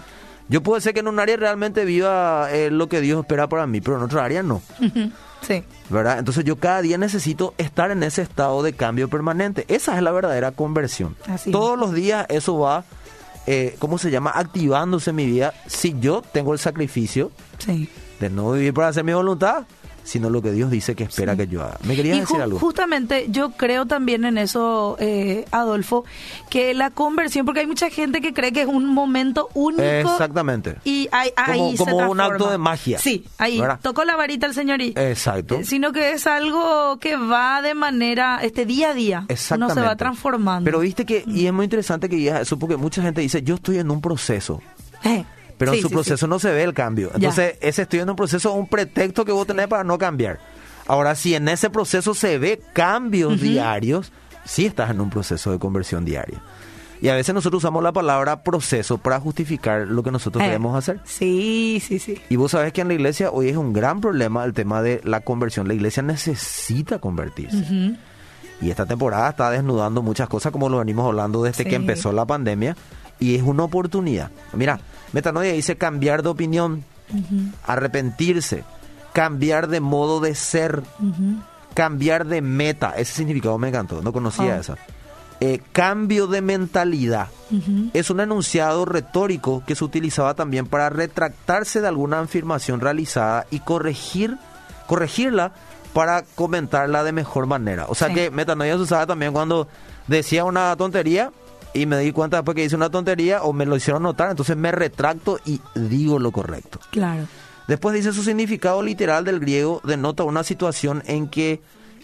Yo 0.49 0.63
puedo 0.63 0.81
ser 0.81 0.93
que 0.95 1.01
en 1.01 1.09
un 1.09 1.19
área 1.21 1.37
realmente 1.37 1.85
viva 1.85 2.49
eh, 2.53 2.71
lo 2.71 2.89
que 2.89 3.01
Dios 3.01 3.21
espera 3.21 3.49
para 3.49 3.67
mí, 3.67 3.81
pero 3.81 3.97
en 3.97 4.03
otra 4.03 4.25
área 4.25 4.43
no. 4.43 4.61
Sí. 5.43 5.63
¿verdad? 5.91 6.19
Entonces 6.19 6.45
yo 6.45 6.57
cada 6.57 6.83
día 6.83 6.99
necesito 6.99 7.55
estar 7.57 7.91
en 7.91 8.03
ese 8.03 8.23
estado 8.23 8.63
de 8.63 8.73
cambio 8.73 9.09
permanente. 9.09 9.65
Esa 9.69 9.97
es 9.97 10.03
la 10.03 10.11
verdadera 10.11 10.51
conversión. 10.53 11.17
Así 11.29 11.51
es. 11.51 11.53
Todos 11.53 11.79
los 11.79 11.95
días 11.95 12.27
eso 12.31 12.59
va, 12.59 12.85
eh, 13.47 13.77
¿cómo 13.79 13.97
se 13.99 14.11
llama? 14.11 14.33
Activándose 14.35 15.11
en 15.11 15.17
mi 15.17 15.27
vida 15.27 15.55
si 15.67 15.95
yo 16.01 16.23
tengo 16.33 16.53
el 16.53 16.59
sacrificio 16.59 17.31
Sí. 17.59 17.89
de 18.21 18.29
no 18.29 18.53
vivir 18.53 18.75
para 18.75 18.89
hacer 18.89 19.05
mi 19.05 19.13
voluntad, 19.13 19.65
sino 20.05 20.31
lo 20.31 20.41
que 20.43 20.53
Dios 20.53 20.71
dice 20.71 20.95
que 20.95 21.05
espera 21.05 21.35
que 21.37 21.49
yo 21.49 21.63
haga. 21.63 21.79
¿Me 21.85 21.97
querías 21.97 22.19
Y 22.19 22.21
decir 22.21 22.41
algo? 22.41 22.59
justamente 22.59 23.27
yo 23.31 23.51
creo 23.51 23.87
también 23.87 24.25
en 24.25 24.39
eso, 24.39 24.97
eh, 25.01 25.45
Adolfo, 25.51 26.05
que 26.51 26.75
la 26.75 26.91
conversión, 26.91 27.45
porque 27.47 27.61
hay 27.61 27.67
mucha 27.67 27.91
gente 27.91 28.21
que 28.21 28.33
cree 28.33 28.53
que 28.53 28.63
es 28.63 28.67
un 28.69 28.87
momento 28.87 29.49
único. 29.55 29.83
Exactamente. 29.83 30.77
Y 30.85 31.09
ahí, 31.11 31.31
ahí 31.37 31.59
Como- 31.59 31.77
se 31.77 31.91
como 31.91 32.11
un 32.11 32.21
acto 32.21 32.51
de 32.51 32.59
magia, 32.59 32.99
Sí, 32.99 33.25
ahí 33.39 33.59
¿verdad? 33.61 33.81
tocó 33.83 34.05
la 34.05 34.15
varita 34.17 34.47
el 34.47 34.55
señor 34.55 34.81
y 34.83 34.93
Exacto. 34.97 35.57
eh, 35.57 35.65
sino 35.65 35.93
que 35.93 36.13
es 36.13 36.27
algo 36.27 36.99
que 37.01 37.17
va 37.17 37.63
de 37.63 37.75
manera 37.75 38.41
este 38.43 38.67
día 38.67 38.91
a 38.91 38.95
día. 38.95 39.25
Exactamente. 39.29 39.73
Uno 39.73 39.83
se 39.83 39.89
va 39.89 39.97
transformando. 39.97 40.65
Pero 40.65 40.81
viste 40.81 41.05
que, 41.07 41.25
y 41.27 41.47
es 41.47 41.53
muy 41.53 41.65
interesante 41.65 42.09
que 42.09 42.17
digas 42.17 42.43
eso, 42.43 42.59
porque 42.59 42.77
mucha 42.77 43.03
gente 43.03 43.21
dice, 43.21 43.43
yo 43.43 43.55
estoy 43.57 43.79
en 43.79 43.91
un 43.91 44.01
proceso. 44.01 44.61
Eh, 45.03 45.25
Pero 45.59 45.73
sí, 45.73 45.79
en 45.79 45.83
su 45.83 45.89
sí, 45.89 45.95
proceso 45.95 46.27
no 46.27 46.39
se 46.39 46.51
ve 46.51 46.63
el 46.65 46.75
cambio. 46.75 47.09
Ya. 47.11 47.15
Entonces, 47.17 47.57
ese 47.61 47.83
estoy 47.83 48.01
en 48.01 48.11
un 48.11 48.17
proceso 48.17 48.51
es 48.51 48.57
un 48.57 48.67
pretexto 48.67 49.25
que 49.25 49.33
vos 49.33 49.47
tenés 49.47 49.69
para 49.69 49.85
no 49.85 49.99
cambiar. 49.99 50.39
Ahora, 50.87 51.15
si 51.15 51.35
en 51.35 51.49
ese 51.49 51.71
proceso 51.71 52.15
se 52.15 52.39
ve 52.39 52.61
cambios 52.73 53.41
diarios, 53.41 54.13
sí 54.45 54.67
estás 54.67 54.91
en 54.91 55.01
un 55.01 55.11
proceso 55.11 55.51
de 55.53 55.59
conversión 55.59 56.05
diaria. 56.05 56.43
Y 57.01 57.09
a 57.09 57.15
veces 57.15 57.35
nosotros 57.35 57.63
usamos 57.63 57.83
la 57.83 57.93
palabra 57.93 58.43
proceso 58.43 58.99
para 58.99 59.21
justificar 59.21 59.87
lo 59.87 60.03
que 60.03 60.11
nosotros 60.11 60.43
Eh, 60.43 60.47
queremos 60.47 60.77
hacer. 60.77 61.01
Sí, 61.05 61.83
sí, 61.87 61.99
sí. 61.99 62.19
Y 62.31 62.37
vos 62.37 62.53
sabés 62.53 62.73
que 62.73 62.81
en 62.81 62.89
la 62.89 62.95
iglesia 62.95 63.31
hoy 63.31 63.49
es 63.49 63.57
un 63.57 63.73
gran 63.73 64.01
problema 64.01 64.45
el 64.45 64.55
tema 64.55 64.81
de 64.81 65.01
la 65.05 65.21
conversión. 65.21 65.69
La 65.69 65.75
iglesia 65.75 66.03
necesita 66.03 66.99
convertirse. 67.01 67.97
Y 68.61 68.71
esta 68.71 68.87
temporada 68.87 69.29
está 69.31 69.51
desnudando 69.51 70.03
muchas 70.03 70.29
cosas 70.29 70.53
como 70.53 70.69
lo 70.69 70.79
venimos 70.79 71.07
hablando 71.07 71.43
desde 71.43 71.65
Sí. 71.65 71.69
que 71.71 71.77
empezó 71.77 72.13
la 72.13 72.25
pandemia. 72.25 72.77
Y 73.21 73.35
es 73.37 73.43
una 73.43 73.65
oportunidad. 73.65 74.31
Mira, 74.55 74.81
Metanoia 75.15 75.53
dice 75.53 75.77
cambiar 75.77 76.23
de 76.23 76.29
opinión, 76.29 76.85
arrepentirse, 77.67 78.65
cambiar 79.13 79.69
de 79.69 79.81
modo 79.81 80.21
de 80.21 80.35
ser, 80.35 80.83
cambiar 81.75 82.27
de 82.27 82.43
meta. 82.43 82.95
Ese 82.97 83.15
significado 83.15 83.59
me 83.59 83.69
encantó, 83.69 84.03
no 84.03 84.13
conocía 84.13 84.57
Oh. 84.57 84.61
esa. 84.61 84.77
Eh, 85.41 85.61
cambio 85.73 86.27
de 86.27 86.41
mentalidad. 86.41 87.29
Es 87.93 88.09
un 88.11 88.21
enunciado 88.21 88.85
retórico 88.85 89.63
que 89.67 89.75
se 89.75 89.85
utilizaba 89.85 90.35
también 90.35 90.67
para 90.67 90.89
retractarse 90.91 91.81
de 91.81 91.89
alguna 91.89 92.21
afirmación 92.21 92.81
realizada 92.81 93.47
y 93.51 93.59
corregir, 93.61 94.37
corregirla 94.87 95.53
para 95.93 96.25
comentarla 96.35 97.05
de 97.05 97.13
mejor 97.13 97.47
manera. 97.47 97.87
O 97.89 97.95
sea 97.95 98.09
Sí. 98.09 98.15
que 98.15 98.31
metanoia 98.31 98.75
se 98.77 98.83
usaba 98.83 99.07
también 99.07 99.33
cuando 99.33 99.69
decía 100.07 100.45
una 100.45 100.75
tontería 100.77 101.31
y 101.75 101.87
me 101.87 101.99
di 101.99 102.13
cuenta 102.13 102.39
después 102.39 102.55
que 102.55 102.65
hice 102.65 102.77
una 102.77 102.89
tontería 102.91 103.43
o 103.43 103.53
me 103.53 103.67
lo 103.67 103.77
hicieron 103.77 104.03
notar, 104.05 104.31
entonces 104.31 104.57
me 104.57 104.73
retracto 104.73 105.39
y 105.45 105.61
digo 105.75 106.19
lo 106.19 106.31
correcto. 106.31 106.79
Claro. 106.91 107.27
Después 107.67 107.95
dice 107.95 108.13
su 108.13 108.23
significado 108.23 108.83
literal 108.83 109.25
del 109.25 109.41
griego 109.41 109.81
denota 109.85 110.23
una 110.25 110.45
situación 110.45 111.03
en 111.07 111.29
que 111.29 111.61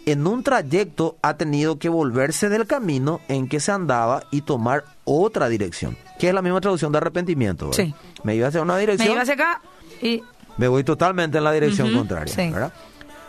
en 0.07 0.27
un 0.27 0.43
trayecto 0.43 1.17
ha 1.23 1.37
tenido 1.37 1.79
que 1.79 1.89
volverse 1.89 2.49
del 2.49 2.67
camino 2.67 3.21
en 3.29 3.49
que 3.49 3.61
se 3.61 3.71
andaba 3.71 4.25
y 4.31 4.41
tomar 4.41 4.85
otra 5.05 5.49
dirección, 5.49 5.97
que 6.19 6.29
es 6.29 6.35
la 6.35 6.43
misma 6.43 6.61
traducción 6.61 6.91
de 6.91 6.99
arrepentimiento. 6.99 7.69
¿verdad? 7.71 7.85
Sí. 7.85 7.95
Me 8.25 8.35
iba 8.35 8.49
hacia 8.49 8.63
una 8.63 8.77
dirección, 8.79 9.09
Me 9.09 9.13
iba 9.13 9.23
hacia 9.23 9.35
acá 9.35 9.61
y... 10.03 10.23
me 10.57 10.69
voy 10.69 10.83
totalmente 10.85 11.39
en 11.39 11.45
la 11.45 11.53
dirección 11.53 11.93
contraria. 11.95 12.35
sí. 12.35 12.51
¿verdad? 12.51 12.73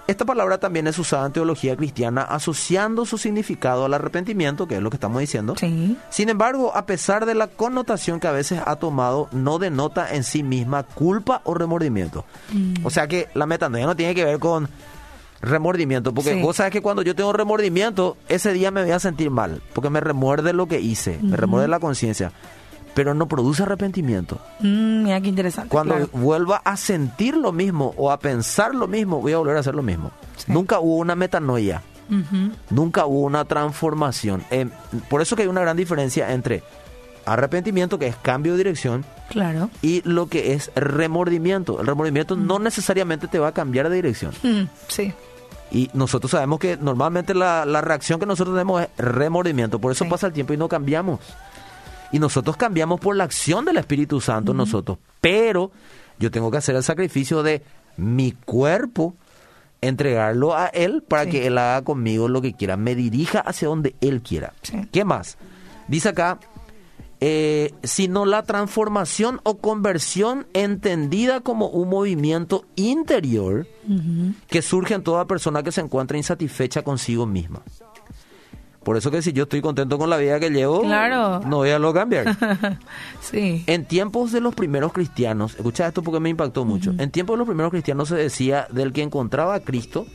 Esta 0.08 0.26
palabra 0.26 0.58
también 0.58 0.88
es 0.88 0.98
usada 1.00 1.26
en 1.26 1.32
teología 1.32 1.76
cristiana 1.78 2.24
asociando 2.24 3.06
su 3.06 3.18
significado 3.18 3.86
al 3.86 3.94
arrepentimiento, 3.94 4.68
que 4.68 4.76
es 4.76 4.82
lo 4.82 4.90
que 4.90 4.98
estamos 4.98 5.22
diciendo. 5.22 5.56
Sí. 5.58 5.98
Sin 6.10 6.28
embargo, 6.30 6.76
a 6.76 6.86
pesar 6.86 7.26
de 7.26 7.36
la 7.36 7.48
connotación 7.48 8.20
que 8.20 8.28
a 8.28 8.32
veces 8.32 8.62
ha 8.66 8.76
tomado, 8.78 9.30
no 9.32 9.58
denota 9.60 10.14
en 10.14 10.24
sí 10.24 10.44
misma 10.44 10.84
culpa 10.84 11.42
o 11.46 11.54
remordimiento. 11.54 12.26
Mm. 12.52 12.86
O 12.86 12.90
sea 12.90 13.08
que 13.08 13.30
la 13.36 13.46
metanoia 13.46 13.86
no 13.86 13.96
tiene 13.96 14.14
que 14.16 14.26
ver 14.26 14.40
con 14.40 14.68
remordimiento, 15.42 16.14
porque 16.14 16.34
Sí. 16.36 16.42
vos 16.42 16.58
sabes 16.58 16.72
que 16.72 16.82
cuando 16.82 17.02
yo 17.02 17.16
tengo 17.16 17.34
remordimiento, 17.34 18.18
ese 18.30 18.54
día 18.54 18.70
me 18.70 18.84
voy 18.84 18.92
a 18.92 19.00
sentir 19.00 19.30
mal, 19.32 19.62
porque 19.74 19.90
me 19.90 20.00
remuerde 20.00 20.54
lo 20.54 20.68
que 20.68 20.80
hice, 20.82 21.18
me 21.22 21.36
remuerde 21.38 21.68
la 21.68 21.80
conciencia, 21.80 22.32
pero 22.94 23.14
no 23.14 23.28
produce 23.28 23.64
arrepentimiento. 23.64 24.40
Mm, 24.60 25.04
mira 25.04 25.22
qué 25.22 25.30
interesante. 25.30 25.70
Cuando 25.70 25.96
claro. 25.96 26.10
vuelva 26.14 26.58
a 26.64 26.76
sentir 26.78 27.36
lo 27.38 27.52
mismo 27.52 27.94
o 27.98 28.12
a 28.12 28.20
pensar 28.20 28.76
lo 28.76 28.88
mismo, 28.88 29.22
voy 29.22 29.34
a 29.34 29.38
volver 29.38 29.58
a 29.58 29.62
hacer 29.62 29.76
lo 29.76 29.84
mismo. 29.84 30.12
Sí. 30.38 30.52
Nunca 30.52 30.80
hubo 30.80 30.98
una 30.98 31.16
metanoia. 31.16 31.82
Nunca 32.70 33.06
hubo 33.06 33.22
una 33.22 33.46
transformación. 33.46 34.44
Eh, 34.52 34.68
por 35.10 35.22
eso 35.22 35.38
que 35.38 35.44
hay 35.44 35.48
una 35.48 35.62
gran 35.62 35.78
diferencia 35.78 36.34
entre 36.34 36.62
arrepentimiento, 37.26 37.98
que 38.00 38.08
es 38.08 38.16
cambio 38.18 38.52
de 38.54 38.58
dirección, 38.58 39.06
Claro. 39.30 39.70
y 39.82 40.02
lo 40.04 40.28
que 40.28 40.54
es 40.54 40.72
remordimiento. 40.76 41.80
El 41.80 41.88
remordimiento 41.88 42.36
no 42.36 42.60
necesariamente 42.60 43.28
te 43.28 43.40
va 43.40 43.50
a 43.50 43.52
cambiar 43.54 43.90
de 43.90 43.96
dirección. 43.96 44.34
Mm, 44.44 44.64
sí. 44.88 45.14
Y 45.72 45.90
nosotros 45.94 46.32
sabemos 46.32 46.60
que 46.60 46.76
normalmente 46.76 47.34
la, 47.34 47.66
la 47.66 47.80
reacción 47.80 48.20
que 48.20 48.26
nosotros 48.26 48.56
tenemos 48.56 48.82
es 48.82 48.90
remordimiento. 48.98 49.80
Por 49.80 49.94
eso 49.94 50.04
Sí. 50.04 50.10
pasa 50.10 50.28
el 50.28 50.34
tiempo 50.34 50.52
y 50.54 50.58
no 50.58 50.68
cambiamos. 50.68 51.22
Y 52.12 52.20
nosotros 52.20 52.58
cambiamos 52.58 53.00
por 53.00 53.16
la 53.16 53.24
acción 53.24 53.66
del 53.66 53.78
Espíritu 53.78 54.20
Santo 54.22 54.52
en 54.52 54.58
nosotros. 54.58 54.98
Pero 55.22 55.72
yo 56.20 56.30
tengo 56.32 56.52
que 56.52 56.58
hacer 56.58 56.76
el 56.76 56.84
sacrificio 56.84 57.42
de 57.44 57.62
mi 57.98 58.32
cuerpo, 58.34 59.16
entregarlo 59.82 60.56
a 60.56 60.68
Él 60.68 61.04
para 61.08 61.24
Sí. 61.26 61.32
que 61.32 61.48
Él 61.48 61.58
haga 61.58 61.82
conmigo 61.84 62.28
lo 62.28 62.42
que 62.42 62.54
quiera, 62.54 62.78
me 62.78 62.96
dirija 62.96 63.40
hacia 63.40 63.68
donde 63.68 63.96
Él 64.02 64.22
quiera. 64.22 64.54
Sí. 64.62 64.78
¿Qué 64.92 65.06
más? 65.06 65.38
Dice 65.88 66.10
acá, 66.10 66.40
eh, 67.24 67.74
sino 67.84 68.26
la 68.26 68.44
transformación 68.44 69.40
o 69.44 69.58
conversión 69.60 70.48
entendida 70.54 71.40
como 71.42 71.68
un 71.68 71.90
movimiento 71.90 72.66
interior 72.76 73.68
que 74.48 74.62
surge 74.62 74.96
en 74.96 75.04
toda 75.04 75.26
persona 75.26 75.62
que 75.64 75.72
se 75.72 75.82
encuentra 75.82 76.18
insatisfecha 76.18 76.82
consigo 76.84 77.26
misma. 77.26 77.62
Por 78.84 78.98
eso 78.98 79.12
que 79.12 79.22
si 79.22 79.32
yo 79.32 79.44
estoy 79.44 79.62
contento 79.62 79.98
con 80.00 80.10
la 80.10 80.18
vida 80.18 80.40
que 80.40 80.50
llevo, 80.50 80.82
Claro. 80.82 81.42
no 81.46 81.58
voy 81.58 81.70
a 81.70 81.78
lo 81.78 81.94
cambiar. 81.94 82.36
sí. 83.22 83.64
En 83.68 83.86
tiempos 83.86 84.32
de 84.32 84.42
los 84.42 84.56
primeros 84.56 84.92
cristianos, 84.92 85.54
escucha 85.56 85.88
esto 85.88 86.02
porque 86.02 86.20
me 86.20 86.30
impactó 86.30 86.66
mucho. 86.66 86.92
En 86.98 87.12
tiempos 87.12 87.36
de 87.36 87.38
los 87.40 87.48
primeros 87.48 87.72
cristianos 87.72 88.10
se 88.10 88.16
decía 88.16 88.68
del 88.72 88.92
que 88.92 89.04
encontraba 89.04 89.54
a 89.54 89.60
Cristo 89.60 90.06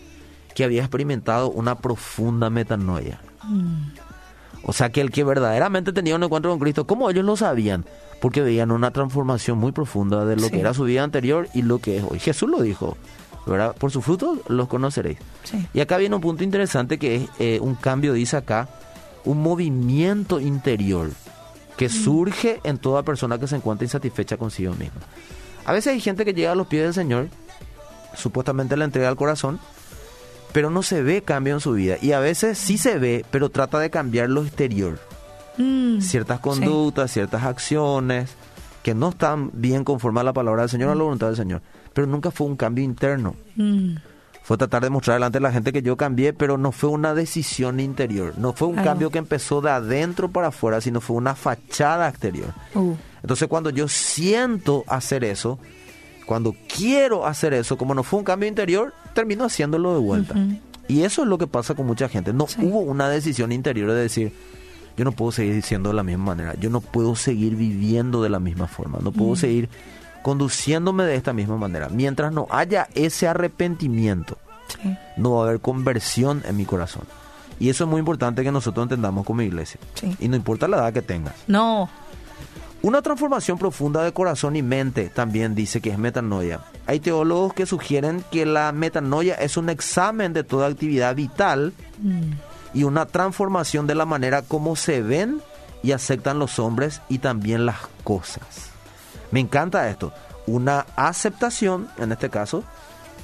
que 0.55 0.65
había 0.65 0.81
experimentado 0.83 1.51
una 1.51 1.77
profunda 1.79 2.51
metanoia. 2.51 3.21
O 4.65 4.73
sea 4.73 4.91
que 4.91 5.01
el 5.01 5.11
que 5.13 5.23
verdaderamente 5.23 5.93
tenía 5.93 6.17
un 6.17 6.25
encuentro 6.25 6.51
con 6.51 6.59
Cristo, 6.59 6.87
como 6.89 7.09
ellos 7.09 7.25
lo 7.25 7.37
sabían, 7.37 7.85
porque 8.21 8.41
veían 8.41 8.73
una 8.73 8.91
transformación 8.91 9.59
muy 9.59 9.71
profunda 9.71 10.25
de 10.25 10.35
lo 10.35 10.43
Sí. 10.47 10.51
que 10.51 10.61
era 10.61 10.75
su 10.75 10.83
vida 10.85 11.05
anterior 11.05 11.47
y 11.55 11.63
lo 11.63 11.79
que 11.79 11.99
es 11.99 12.03
hoy. 12.03 12.19
Jesús 12.19 12.49
lo 12.51 12.63
dijo, 12.63 12.97
¿verdad? 13.47 13.75
Por 13.77 13.91
sus 13.91 14.05
frutos 14.05 14.41
los 14.49 14.69
conoceréis. 14.69 15.19
Sí. 15.45 15.67
Y 15.73 15.81
acá 15.81 15.97
viene 15.97 16.15
un 16.17 16.21
punto 16.21 16.45
interesante 16.45 16.99
que 16.99 17.17
es 17.17 17.29
eh, 17.39 17.59
un 17.61 17.75
cambio, 17.75 18.13
dice 18.13 18.37
acá, 18.37 18.69
un 19.25 19.43
movimiento 19.43 20.41
interior 20.41 21.11
que 21.77 21.89
surge 21.89 22.61
en 22.65 22.79
toda 22.79 23.03
persona 23.03 23.39
que 23.39 23.47
se 23.47 23.57
encuentra 23.57 23.85
insatisfecha 23.85 24.37
consigo 24.37 24.75
misma. 24.75 25.01
A 25.65 25.73
veces 25.73 25.93
hay 25.93 26.01
gente 26.01 26.25
que 26.25 26.33
llega 26.33 26.53
a 26.53 26.55
los 26.55 26.67
pies 26.67 26.85
del 26.85 26.95
Señor, 26.95 27.29
supuestamente 28.15 28.77
le 28.77 28.85
entrega 28.85 29.09
el 29.09 29.17
corazón, 29.17 29.59
pero 30.53 30.71
no 30.71 30.83
se 30.83 31.03
ve 31.03 31.23
cambio 31.23 31.55
en 31.55 31.61
su 31.61 31.73
vida. 31.73 31.97
Y 32.01 32.13
a 32.13 32.21
veces 32.21 32.57
sí 32.57 32.79
se 32.79 32.99
ve, 32.99 33.25
pero 33.31 33.51
trata 33.51 33.79
de 33.79 33.91
cambiar 33.91 34.31
lo 34.31 34.43
exterior. 34.43 34.99
Mm, 35.59 36.01
Ciertas 36.01 36.39
sí. 36.39 36.43
conductas, 36.43 37.11
ciertas 37.13 37.45
acciones 37.45 38.31
que 38.83 38.95
no 38.95 39.11
están 39.11 39.51
bien 39.53 39.85
conforme 39.85 40.21
a 40.21 40.23
la 40.23 40.33
palabra 40.33 40.63
del 40.63 40.71
Señor, 40.71 40.91
a 40.91 40.95
la 40.95 41.03
voluntad 41.03 41.27
del 41.27 41.37
Señor. 41.37 41.63
Pero 41.97 42.07
nunca 42.07 42.31
fue 42.31 42.47
un 42.47 42.57
cambio 42.57 42.85
interno 42.85 43.35
Mm, 43.57 43.95
fue 44.43 44.59
tratar 44.59 44.83
de 44.85 44.91
mostrar 44.91 45.17
delante 45.17 45.39
de 45.39 45.43
la 45.43 45.51
gente 45.51 45.73
que 45.73 45.81
yo 45.83 45.97
cambié, 45.97 46.33
pero 46.35 46.57
no 46.59 46.71
fue 46.71 46.91
una 46.91 47.15
decisión 47.15 47.81
interior, 47.81 48.35
no 48.39 48.53
fue 48.53 48.69
un 48.69 48.77
cambio 48.77 49.11
que 49.11 49.19
empezó 49.19 49.61
de 49.63 49.71
adentro 49.71 50.29
para 50.31 50.49
afuera, 50.49 50.81
sino 50.83 51.01
fue 51.01 51.17
una 51.17 51.35
fachada 51.35 52.07
exterior. 52.09 52.51
uh, 52.75 52.95
Entonces 53.23 53.49
cuando 53.49 53.71
yo 53.71 53.89
siento 53.89 54.85
hacer 54.87 55.25
eso, 55.25 55.59
cuando 56.27 56.55
quiero 56.69 57.27
hacer 57.27 57.55
eso, 57.55 57.77
como 57.79 57.95
no 57.95 58.03
fue 58.05 58.19
un 58.21 58.25
cambio 58.25 58.49
interior, 58.49 58.93
termino 59.15 59.45
haciéndolo 59.47 59.95
de 59.95 60.01
vuelta. 60.01 60.35
Y 60.87 61.03
eso 61.03 61.23
es 61.23 61.29
lo 61.29 61.39
que 61.39 61.47
pasa 61.49 61.75
con 61.75 61.87
mucha 61.87 62.09
gente. 62.09 62.33
No 62.33 62.47
Sí. 62.47 62.59
hubo 62.63 62.81
una 62.81 63.09
decisión 63.09 63.51
interior 63.53 63.91
de 63.91 63.97
decir, 64.03 64.33
yo 64.97 65.05
no 65.05 65.11
puedo 65.13 65.33
seguir 65.33 65.55
diciendo 65.55 65.89
de 65.89 65.97
la 65.97 66.03
misma 66.05 66.27
manera, 66.27 66.55
yo 66.61 66.69
no 66.71 66.81
puedo 66.81 67.17
seguir 67.17 67.57
viviendo 67.57 68.23
de 68.23 68.29
la 68.29 68.39
misma 68.39 68.69
forma, 68.69 68.99
no 69.03 69.11
puedo 69.13 69.35
seguir 69.35 69.69
conduciéndome 70.27 71.05
de 71.05 71.15
esta 71.15 71.33
misma 71.33 71.57
manera. 71.57 71.89
Mientras 71.89 72.33
no 72.33 72.49
haya 72.51 72.89
ese 72.95 73.29
arrepentimiento, 73.29 74.39
sí. 74.67 74.97
no 75.17 75.35
va 75.35 75.43
a 75.43 75.49
haber 75.49 75.61
conversión 75.61 76.43
en 76.49 76.57
mi 76.57 76.65
corazón. 76.65 77.05
Y 77.61 77.69
eso 77.71 77.85
es 77.85 77.91
muy 77.91 78.01
importante 78.01 78.43
que 78.43 78.51
nosotros 78.51 78.83
entendamos 78.83 79.25
como 79.25 79.43
iglesia. 79.43 79.79
Sí. 79.95 80.17
Y 80.19 80.27
no 80.29 80.35
importa 80.35 80.67
la 80.67 80.79
edad 80.79 80.93
que 80.93 81.03
tengas. 81.03 81.35
No. 81.47 81.89
Una 82.83 83.03
transformación 83.03 83.57
profunda 83.57 84.03
de 84.03 84.13
corazón 84.13 84.57
y 84.57 84.63
mente 84.63 85.11
también 85.11 85.55
dice 85.55 85.81
que 85.81 85.91
es 85.91 85.99
metanoia. 85.99 86.61
Hay 86.87 86.99
teólogos 86.99 87.55
que 87.55 87.65
sugieren 87.65 88.25
que 88.33 88.47
la 88.47 88.73
metanoia 88.73 89.35
es 89.37 89.57
un 89.57 89.71
examen 89.71 90.33
de 90.33 90.43
toda 90.43 90.67
actividad 90.67 91.15
vital 91.15 91.73
Mm, 91.99 92.33
y 92.75 92.85
una 92.85 93.07
transformación 93.07 93.87
de 93.87 93.95
la 93.95 94.05
manera 94.05 94.43
como 94.43 94.77
se 94.77 95.03
ven 95.03 95.41
y 95.83 95.93
aceptan 95.93 96.39
los 96.39 96.59
hombres 96.59 97.01
y 97.09 97.19
también 97.19 97.65
las 97.65 97.77
cosas. 98.05 98.66
Me 99.31 99.41
encanta 99.41 99.89
esto. 99.89 100.13
Una 100.47 100.87
aceptación, 100.97 101.89
en 101.99 102.13
este 102.13 102.31
caso, 102.31 102.63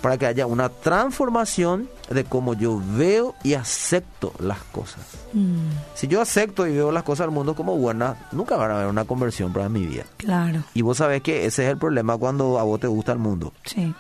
para 0.00 0.18
que 0.18 0.26
haya 0.26 0.46
una 0.46 0.68
transformación 0.68 1.88
de 2.10 2.24
cómo 2.24 2.54
yo 2.54 2.82
veo 2.96 3.34
y 3.44 3.54
acepto 3.54 4.32
las 4.40 4.58
cosas. 4.72 5.00
mm, 5.32 5.56
Si 5.94 6.08
yo 6.08 6.20
acepto 6.20 6.66
y 6.66 6.72
veo 6.74 6.90
las 6.90 7.04
cosas 7.04 7.26
del 7.26 7.34
mundo 7.34 7.54
como 7.54 7.76
buenas, 7.76 8.16
nunca 8.32 8.56
van 8.56 8.72
a 8.72 8.74
haber 8.74 8.88
una 8.88 9.04
conversión 9.04 9.52
para 9.52 9.68
mi 9.68 9.86
vida. 9.86 10.04
claro. 10.16 10.64
Y 10.74 10.82
vos 10.82 10.96
sabés 10.96 11.22
que 11.22 11.46
ese 11.46 11.64
es 11.64 11.70
el 11.70 11.78
problema 11.78 12.16
cuando 12.16 12.58
a 12.58 12.64
vos 12.64 12.80
te 12.80 12.88
gusta 12.88 13.12
el 13.12 13.18
mundo. 13.18 13.52
Sí. 13.64 13.94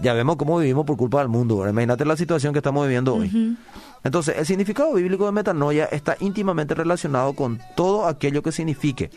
Ya 0.00 0.12
vemos 0.14 0.36
cómo 0.36 0.58
vivimos 0.58 0.86
por 0.86 0.96
culpa 0.96 1.18
del 1.18 1.28
mundo. 1.28 1.56
¿verdad? 1.58 1.72
Imagínate 1.72 2.04
la 2.04 2.16
situación 2.16 2.52
que 2.52 2.60
estamos 2.60 2.84
viviendo 2.86 3.16
hoy. 3.16 3.56
Entonces, 4.04 4.36
el 4.38 4.46
significado 4.46 4.92
bíblico 4.94 5.26
de 5.26 5.32
metanoia 5.32 5.84
está 5.86 6.16
íntimamente 6.20 6.74
relacionado 6.74 7.34
con 7.34 7.60
todo 7.76 8.06
aquello 8.06 8.42
que 8.42 8.50
signifique 8.52 9.10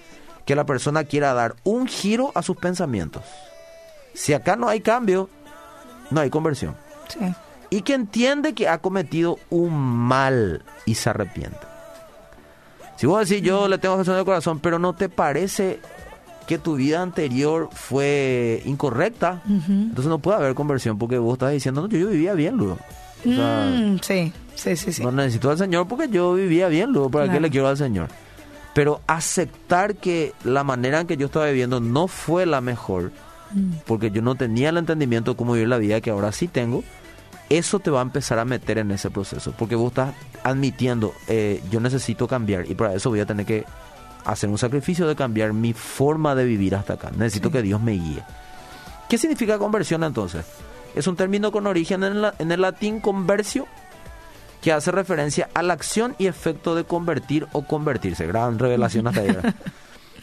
que 0.45 0.55
la 0.55 0.65
persona 0.65 1.03
quiera 1.03 1.33
dar 1.33 1.55
un 1.63 1.87
giro 1.87 2.31
a 2.35 2.41
sus 2.41 2.55
pensamientos. 2.57 3.23
Si 4.13 4.33
acá 4.33 4.55
no 4.55 4.67
hay 4.69 4.79
cambio, 4.81 5.29
no 6.11 6.21
hay 6.21 6.29
conversión. 6.29 6.75
Sí. 7.07 7.19
Y 7.71 7.81
que 7.81 7.93
entiende 7.95 8.53
que 8.53 8.67
ha 8.69 8.77
cometido 8.77 9.37
un 9.49 9.73
mal 9.75 10.63
y 10.85 10.95
se 10.95 11.09
arrepiente. 11.09 11.57
Si 12.95 13.07
vos 13.07 13.27
decís, 13.27 13.43
yo 13.43 13.67
le 13.67 13.77
tengo 13.77 13.97
Jesús 13.97 14.13
en 14.13 14.19
el 14.19 14.25
corazón, 14.25 14.59
pero 14.59 14.79
no 14.79 14.93
te 14.93 15.09
parece 15.09 15.79
que 16.47 16.57
tu 16.59 16.75
vida 16.75 17.01
anterior 17.01 17.69
fue 17.73 18.61
incorrecta, 18.65 19.41
entonces 19.47 20.05
no 20.05 20.19
puede 20.19 20.37
haber 20.37 20.53
conversión 20.53 20.97
porque 20.99 21.17
vos 21.17 21.33
estás 21.33 21.51
diciendo, 21.51 21.81
no, 21.81 21.87
yo, 21.89 21.97
yo 21.97 22.07
vivía 22.09 22.33
bien 22.35 22.55
luego. 22.55 22.77
O 23.27 23.29
sea, 23.29 23.65
Mm, 23.67 23.97
sí, 24.03 24.31
sí, 24.53 24.75
sí, 24.75 24.93
sí. 24.93 25.03
no 25.03 25.11
necesito 25.11 25.49
al 25.49 25.57
Señor 25.57 25.87
porque 25.87 26.07
yo 26.07 26.35
vivía 26.35 26.67
bien, 26.67 26.91
luego 26.91 27.09
para 27.09 27.25
qué 27.25 27.29
Claro. 27.31 27.41
le 27.41 27.49
quiero 27.49 27.67
al 27.67 27.77
Señor. 27.77 28.09
Pero 28.75 29.01
aceptar 29.07 29.95
que 29.95 30.33
la 30.43 30.63
manera 30.63 30.99
en 31.01 31.07
que 31.07 31.17
yo 31.17 31.25
estaba 31.25 31.47
viviendo 31.47 31.79
no 31.79 32.07
fue 32.07 32.45
la 32.45 32.61
mejor, 32.61 33.11
Mm, 33.53 33.73
porque 33.85 34.09
yo 34.11 34.21
no 34.23 34.35
tenía 34.35 34.69
el 34.69 34.77
entendimiento 34.77 35.31
de 35.31 35.37
cómo 35.37 35.53
vivir 35.53 35.67
la 35.69 35.77
vida 35.77 36.01
que 36.01 36.09
ahora 36.09 36.31
sí 36.31 36.47
tengo, 36.47 36.83
eso 37.49 37.79
te 37.79 37.89
va 37.91 37.99
a 37.99 38.01
empezar 38.01 38.37
a 38.39 38.43
meter 38.43 38.79
en 38.79 38.89
ese 38.91 39.09
proceso, 39.11 39.53
porque 39.57 39.75
vos 39.75 39.89
estás 39.91 40.13
admitiendo, 40.43 41.13
eh, 41.27 41.61
yo 41.71 41.79
necesito 41.79 42.27
cambiar 42.27 42.69
y 42.69 42.73
para 42.75 42.93
eso 42.95 43.09
voy 43.11 43.19
a 43.19 43.25
tener 43.27 43.45
que 43.45 43.63
hacer 44.25 44.49
un 44.49 44.57
sacrificio 44.57 45.07
de 45.07 45.15
cambiar 45.15 45.53
mi 45.53 45.73
forma 45.73 46.33
de 46.35 46.43
vivir 46.43 46.75
hasta 46.75 46.93
acá. 46.93 47.11
Necesito 47.15 47.49
Sí. 47.49 47.53
que 47.53 47.61
Dios 47.61 47.79
me 47.79 47.91
guíe. 47.93 48.23
¿Qué 49.07 49.17
significa 49.19 49.59
conversión 49.59 50.03
entonces? 50.03 50.43
Es 50.95 51.05
un 51.07 51.15
término 51.15 51.51
con 51.51 51.67
origen 51.67 52.03
en, 52.03 52.23
la- 52.23 52.33
en 52.39 52.51
el 52.51 52.61
latín 52.61 52.99
conversio, 52.99 53.67
que 54.65 54.71
hace 54.71 54.89
referencia 54.89 55.47
a 55.53 55.61
la 55.61 55.73
acción 55.73 56.15
y 56.17 56.25
efecto 56.25 56.73
de 56.73 56.85
convertir 56.85 57.45
o 57.51 57.67
convertirse. 57.67 58.25
Gran 58.25 58.57
revelación 58.57 59.05
hasta 59.05 59.21
ahí. 59.21 59.27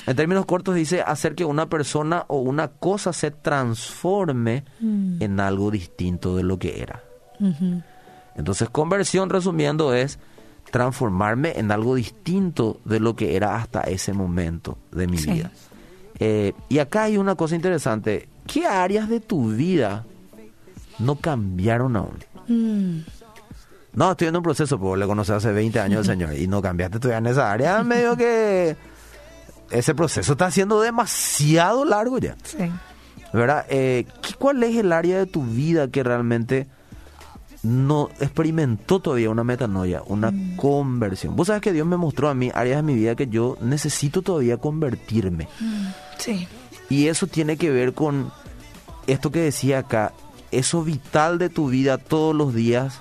En 0.05 0.17
términos 0.17 0.47
cortos 0.47 0.75
dice 0.75 1.01
hacer 1.01 1.37
que 1.37 1.45
una 1.45 1.67
persona 1.67 2.25
o 2.27 2.39
una 2.41 2.67
cosa 2.67 3.13
se 3.13 3.31
transforme 3.31 4.65
Mm. 4.81 5.23
en 5.23 5.39
algo 5.39 5.71
distinto 5.71 6.35
de 6.35 6.43
lo 6.43 6.59
que 6.59 6.83
era. 6.83 7.05
Entonces, 8.35 8.69
conversión, 8.69 9.31
resumiendo, 9.31 9.95
es 9.95 10.19
transformarme 10.73 11.53
en 11.57 11.71
algo 11.71 11.95
distinto 11.95 12.81
de 12.85 12.99
lo 12.99 13.15
que 13.15 13.37
era 13.37 13.55
hasta 13.55 13.83
ese 13.83 14.13
momento 14.13 14.77
de 14.91 15.07
mi 15.07 15.19
Sí. 15.19 15.31
vida. 15.31 15.53
Eh, 16.19 16.53
y 16.69 16.81
acá 16.81 17.05
hay 17.05 17.17
una 17.17 17.37
cosa 17.37 17.55
interesante. 17.55 18.29
¿Qué 18.49 18.67
áreas 18.67 19.09
de 19.09 19.21
tu 19.21 19.51
vida 19.53 20.05
no 20.99 21.15
cambiaron 21.15 21.95
aún? 21.95 22.19
Mm, 22.49 23.03
No, 23.95 24.11
estoy 24.13 24.29
en 24.29 24.37
un 24.37 24.43
proceso, 24.43 24.79
porque 24.79 25.01
le 25.01 25.07
conocí 25.07 25.33
hace 25.33 25.53
20 25.53 25.79
años 25.81 25.99
al 26.01 26.05
Señor 26.17 26.35
y 26.35 26.47
no 26.47 26.63
cambiaste 26.63 26.99
todavía 26.99 27.19
en 27.19 27.27
esa 27.27 27.53
área. 27.53 27.83
Medio 27.83 28.17
que 28.17 28.77
ese 29.71 29.95
proceso 29.95 30.33
está 30.33 30.51
siendo 30.51 30.81
demasiado 30.81 31.85
largo 31.85 32.19
ya. 32.19 32.37
sí. 32.45 32.71
¿Verdad? 33.33 33.65
Eh, 33.71 34.05
¿qué- 34.21 34.35
¿Cuál 34.35 34.63
es 34.63 34.77
el 34.77 34.93
área 34.93 35.17
de 35.19 35.25
tu 35.25 35.43
vida 35.43 35.89
que 35.89 36.03
realmente 36.03 36.67
no 37.63 38.11
experimentó 38.21 39.01
todavía 39.01 39.31
una 39.31 39.43
metanoia, 39.43 40.03
una 40.05 40.31
conversión? 40.57 41.35
Vos 41.35 41.47
sabes 41.47 41.63
que 41.63 41.73
Dios 41.73 41.87
me 41.87 41.97
mostró 41.97 42.29
a 42.29 42.35
mí 42.35 42.51
áreas 42.55 42.77
de 42.77 42.83
mi 42.83 42.95
vida 42.95 43.15
que 43.15 43.29
yo 43.29 43.57
necesito 43.63 44.21
todavía 44.21 44.59
convertirme. 44.59 45.49
Sí. 46.19 46.47
Y 46.91 47.07
eso 47.09 47.27
tiene 47.27 47.57
que 47.57 47.71
ver 47.71 47.95
con 47.95 48.31
esto 49.07 49.31
que 49.31 49.41
decía 49.41 49.79
acá, 49.79 50.13
eso 50.51 50.83
vital 50.85 51.39
de 51.39 51.49
tu 51.49 51.69
vida 51.71 51.97
todos 51.97 52.35
los 52.37 52.53
días, 52.55 53.01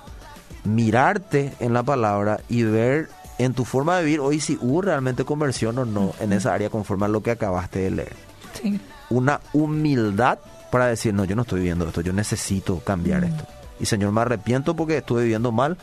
mirarte 0.64 1.52
en 1.60 1.72
la 1.72 1.82
palabra 1.82 2.40
y 2.48 2.62
ver 2.62 3.08
en 3.38 3.54
tu 3.54 3.64
forma 3.64 3.96
de 3.96 4.04
vivir 4.04 4.20
hoy 4.20 4.40
si 4.40 4.58
hubo 4.60 4.82
realmente 4.82 5.24
conversión 5.24 5.78
o 5.78 5.84
no 5.84 6.12
en 6.20 6.32
esa 6.32 6.54
área 6.54 6.70
conforme 6.70 7.06
a 7.06 7.08
lo 7.08 7.22
que 7.22 7.32
acabaste 7.32 7.80
de 7.80 7.90
leer. 7.90 8.16
Sí. 8.60 8.80
Una 9.10 9.40
humildad 9.52 10.38
para 10.70 10.86
decir, 10.86 11.12
no, 11.12 11.24
yo 11.24 11.36
no 11.36 11.42
estoy 11.42 11.60
viviendo 11.60 11.86
esto, 11.86 12.00
yo 12.00 12.12
necesito 12.12 12.78
cambiar 12.80 13.24
esto. 13.24 13.44
Y 13.80 13.86
Señor, 13.86 14.12
me 14.12 14.20
arrepiento 14.20 14.76
porque 14.76 14.98
estuve 14.98 15.24
viviendo 15.24 15.52
mal 15.52 15.76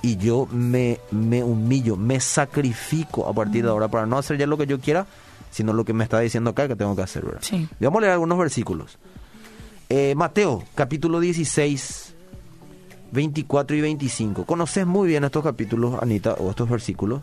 y 0.00 0.16
yo 0.16 0.48
me, 0.50 0.98
me 1.10 1.44
humillo, 1.44 1.96
me 1.96 2.18
sacrifico 2.18 3.28
a 3.28 3.32
partir 3.32 3.64
de 3.64 3.70
ahora 3.70 3.88
para 3.88 4.06
no 4.06 4.18
hacer 4.18 4.38
ya 4.38 4.46
lo 4.46 4.58
que 4.58 4.66
yo 4.66 4.80
quiera, 4.80 5.06
sino 5.50 5.72
lo 5.72 5.84
que 5.84 5.92
me 5.92 6.02
está 6.02 6.18
diciendo 6.18 6.50
acá 6.50 6.66
que 6.66 6.74
tengo 6.74 6.96
que 6.96 7.02
hacer. 7.02 7.24
¿verdad? 7.24 7.42
Sí. 7.42 7.68
Vamos 7.78 7.98
a 7.98 8.00
leer 8.00 8.12
algunos 8.14 8.38
versículos. 8.38 8.98
Eh, 9.88 10.14
Mateo, 10.16 10.64
capítulo 10.74 11.20
16, 11.20 12.11
24 13.12 13.76
y 13.76 13.80
25. 13.80 14.44
Conoces 14.44 14.86
muy 14.86 15.08
bien 15.08 15.24
estos 15.24 15.44
capítulos, 15.44 16.02
Anita, 16.02 16.34
o 16.34 16.50
estos 16.50 16.68
versículos. 16.68 17.20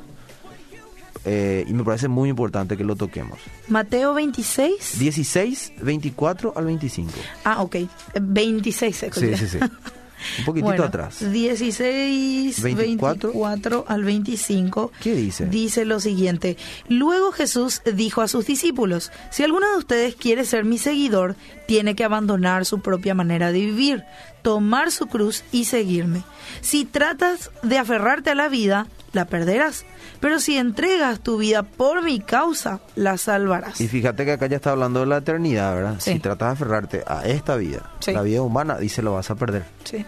Eh, 1.25 1.65
y 1.67 1.73
me 1.73 1.83
parece 1.83 2.07
muy 2.07 2.29
importante 2.29 2.77
que 2.77 2.83
lo 2.83 2.95
toquemos. 2.95 3.39
Mateo 3.67 4.13
26. 4.13 4.99
16, 4.99 5.73
24 5.81 6.53
al 6.55 6.65
25. 6.65 7.11
Ah, 7.43 7.61
ok. 7.61 7.75
26 8.21 9.05
Sí, 9.11 9.35
sí, 9.35 9.47
sí. 9.47 9.59
Un 10.39 10.45
poquitito 10.45 10.67
Bueno, 10.67 10.83
atrás. 10.83 11.31
16, 11.31 12.61
24. 12.61 13.29
24. 13.29 13.85
al 13.87 14.03
25. 14.03 14.91
¿Qué 15.01 15.15
dice? 15.15 15.45
Dice 15.45 15.85
lo 15.85 15.99
siguiente. 15.99 16.57
Luego 16.87 17.31
Jesús 17.31 17.81
dijo 17.93 18.21
a 18.21 18.27
sus 18.27 18.45
discípulos, 18.45 19.11
si 19.31 19.43
alguno 19.43 19.69
de 19.71 19.77
ustedes 19.77 20.15
quiere 20.15 20.45
ser 20.45 20.65
mi 20.65 20.77
seguidor, 20.77 21.35
tiene 21.67 21.95
que 21.95 22.03
abandonar 22.03 22.65
su 22.65 22.81
propia 22.81 23.13
manera 23.13 23.51
de 23.51 23.59
vivir, 23.59 24.03
tomar 24.41 24.91
su 24.91 25.07
cruz 25.07 25.43
y 25.51 25.65
seguirme. 25.65 26.23
Si 26.61 26.85
tratas 26.85 27.51
de 27.63 27.77
aferrarte 27.77 28.29
a 28.31 28.35
la 28.35 28.49
vida, 28.49 28.87
la 29.13 29.25
perderás. 29.25 29.85
Pero 30.19 30.39
si 30.39 30.57
entregas 30.57 31.19
tu 31.21 31.37
vida 31.37 31.63
por 31.63 32.03
mi 32.03 32.19
causa, 32.19 32.79
la 32.95 33.17
salvarás. 33.17 33.79
Y 33.81 33.87
fíjate 33.87 34.25
que 34.25 34.33
acá 34.33 34.47
ya 34.47 34.57
está 34.57 34.71
hablando 34.71 34.99
de 35.01 35.05
la 35.05 35.17
eternidad, 35.17 35.75
¿verdad? 35.75 35.95
Sí. 35.99 36.13
Si 36.13 36.19
tratas 36.19 36.49
de 36.49 36.53
aferrarte 36.53 37.03
a 37.07 37.25
esta 37.25 37.55
vida, 37.55 37.91
Sí. 37.99 38.11
la 38.11 38.21
vida 38.21 38.41
humana, 38.41 38.77
dice 38.77 39.01
lo 39.01 39.13
vas 39.13 39.29
a 39.31 39.35
perder. 39.35 39.65
Sí. 39.83 40.05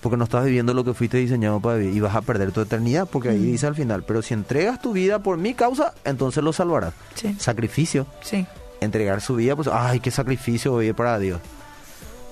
Porque 0.00 0.16
no 0.16 0.24
estás 0.24 0.44
viviendo 0.44 0.74
lo 0.74 0.82
que 0.84 0.94
fuiste 0.94 1.18
diseñado 1.18 1.60
para 1.60 1.76
vivir 1.76 1.96
y 1.96 2.00
vas 2.00 2.16
a 2.16 2.22
perder 2.22 2.50
tu 2.50 2.60
eternidad, 2.60 3.06
porque 3.10 3.28
ahí 3.28 3.38
dice 3.38 3.68
al 3.68 3.76
final, 3.76 4.02
pero 4.02 4.20
si 4.20 4.34
entregas 4.34 4.80
tu 4.82 4.92
vida 4.92 5.20
por 5.20 5.36
mi 5.38 5.54
causa, 5.54 5.94
entonces 6.04 6.42
lo 6.42 6.52
salvarás. 6.52 6.92
Sí. 7.14 7.36
Sacrificio, 7.38 8.06
Sí. 8.22 8.44
entregar 8.80 9.20
su 9.20 9.36
vida, 9.36 9.54
pues, 9.54 9.68
ay, 9.72 10.00
qué 10.00 10.10
sacrificio 10.10 10.76
vivir 10.76 10.96
para 10.96 11.18
Dios. 11.20 11.40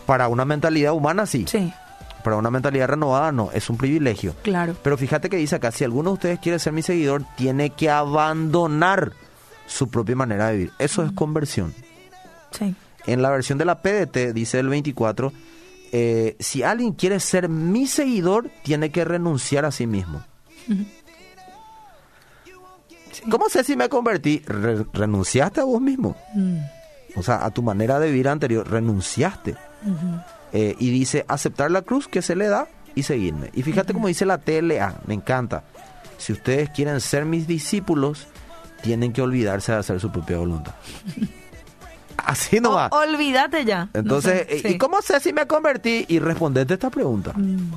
Para 0.05 0.27
una 0.27 0.45
mentalidad 0.45 0.93
humana, 0.95 1.27
sí. 1.27 1.45
Sí. 1.49 1.73
Para 2.23 2.37
una 2.37 2.51
mentalidad 2.51 2.89
renovada, 2.89 3.33
no. 3.33 3.51
Es 3.53 3.71
un 3.71 3.77
privilegio. 3.77 4.35
Claro. 4.43 4.77
Pero 4.83 4.97
fíjate 4.99 5.29
que 5.31 5.37
dice 5.37 5.57
acá, 5.57 5.71
si 5.73 5.85
alguno 5.85 6.11
de 6.11 6.15
ustedes 6.15 6.39
quiere 6.41 6.59
ser 6.59 6.73
mi 6.73 6.83
seguidor, 6.83 7.25
tiene 7.37 7.71
que 7.71 7.91
abandonar 7.91 9.13
su 9.67 9.89
propia 9.89 10.17
manera 10.17 10.49
de 10.49 10.53
vivir. 10.57 10.73
Eso 10.79 11.03
es 11.05 11.13
conversión. 11.13 11.75
Sí. 12.51 12.75
En 13.07 13.23
la 13.23 13.31
versión 13.31 13.57
de 13.59 13.65
la 13.65 13.81
PDT, 13.83 14.33
dice 14.35 14.59
el 14.59 14.69
24, 14.69 15.33
eh, 15.93 16.37
si 16.39 16.63
alguien 16.63 16.93
quiere 16.93 17.19
ser 17.21 17.49
mi 17.49 17.87
seguidor, 17.87 18.51
tiene 18.63 18.91
que 18.91 19.05
renunciar 19.05 19.65
a 19.65 19.71
sí 19.71 19.87
mismo. 19.87 20.23
Sí. 23.13 23.23
¿Cómo 23.31 23.49
sé 23.49 23.65
si 23.65 23.77
me 23.77 23.89
convertí? 23.89 24.41
Re- 24.47 24.87
renunciaste 24.93 25.61
a 25.61 25.65
vos 25.65 25.81
mismo. 25.81 26.17
Mm. 26.35 26.59
O 27.17 27.23
sea, 27.23 27.45
a 27.45 27.51
tu 27.51 27.63
manera 27.63 27.99
de 27.99 28.07
vivir 28.09 28.29
anterior, 28.29 28.69
renunciaste. 28.71 29.57
Eh, 30.53 30.75
y 30.79 30.91
dice, 30.91 31.25
aceptar 31.29 31.71
la 31.71 31.83
cruz 31.83 32.09
que 32.09 32.23
se 32.23 32.35
le 32.37 32.49
da 32.49 32.67
y 32.95 33.03
seguirme. 33.05 33.51
Y 33.55 33.63
fíjate 33.63 33.93
cómo 33.93 34.09
dice 34.09 34.27
la 34.27 34.39
TLA, 34.39 35.01
me 35.07 35.15
encanta. 35.15 35.63
Si 36.19 36.33
ustedes 36.33 36.71
quieren 36.71 37.01
ser 37.01 37.25
mis 37.25 37.47
discípulos, 37.47 38.27
tienen 38.83 39.13
que 39.13 39.23
olvidarse 39.23 39.73
de 39.73 39.79
hacer 39.79 40.01
su 40.01 40.11
propia 40.11 40.39
voluntad. 40.39 40.75
Así 42.17 42.61
no 42.61 42.73
va. 42.73 42.89
O- 42.93 42.99
olvídate 42.99 43.65
ya. 43.65 43.89
No 43.95 44.01
Entonces, 44.01 44.47
sé, 44.49 44.59
sí. 44.61 44.69
¿y 44.75 44.79
cómo 44.79 45.01
sé 45.01 45.21
si 45.21 45.33
me 45.33 45.47
convertí? 45.47 46.05
Y 46.09 46.19
respondete 46.19 46.75
esta 46.75 46.91
pregunta. 46.91 47.33
Mm. 47.35 47.73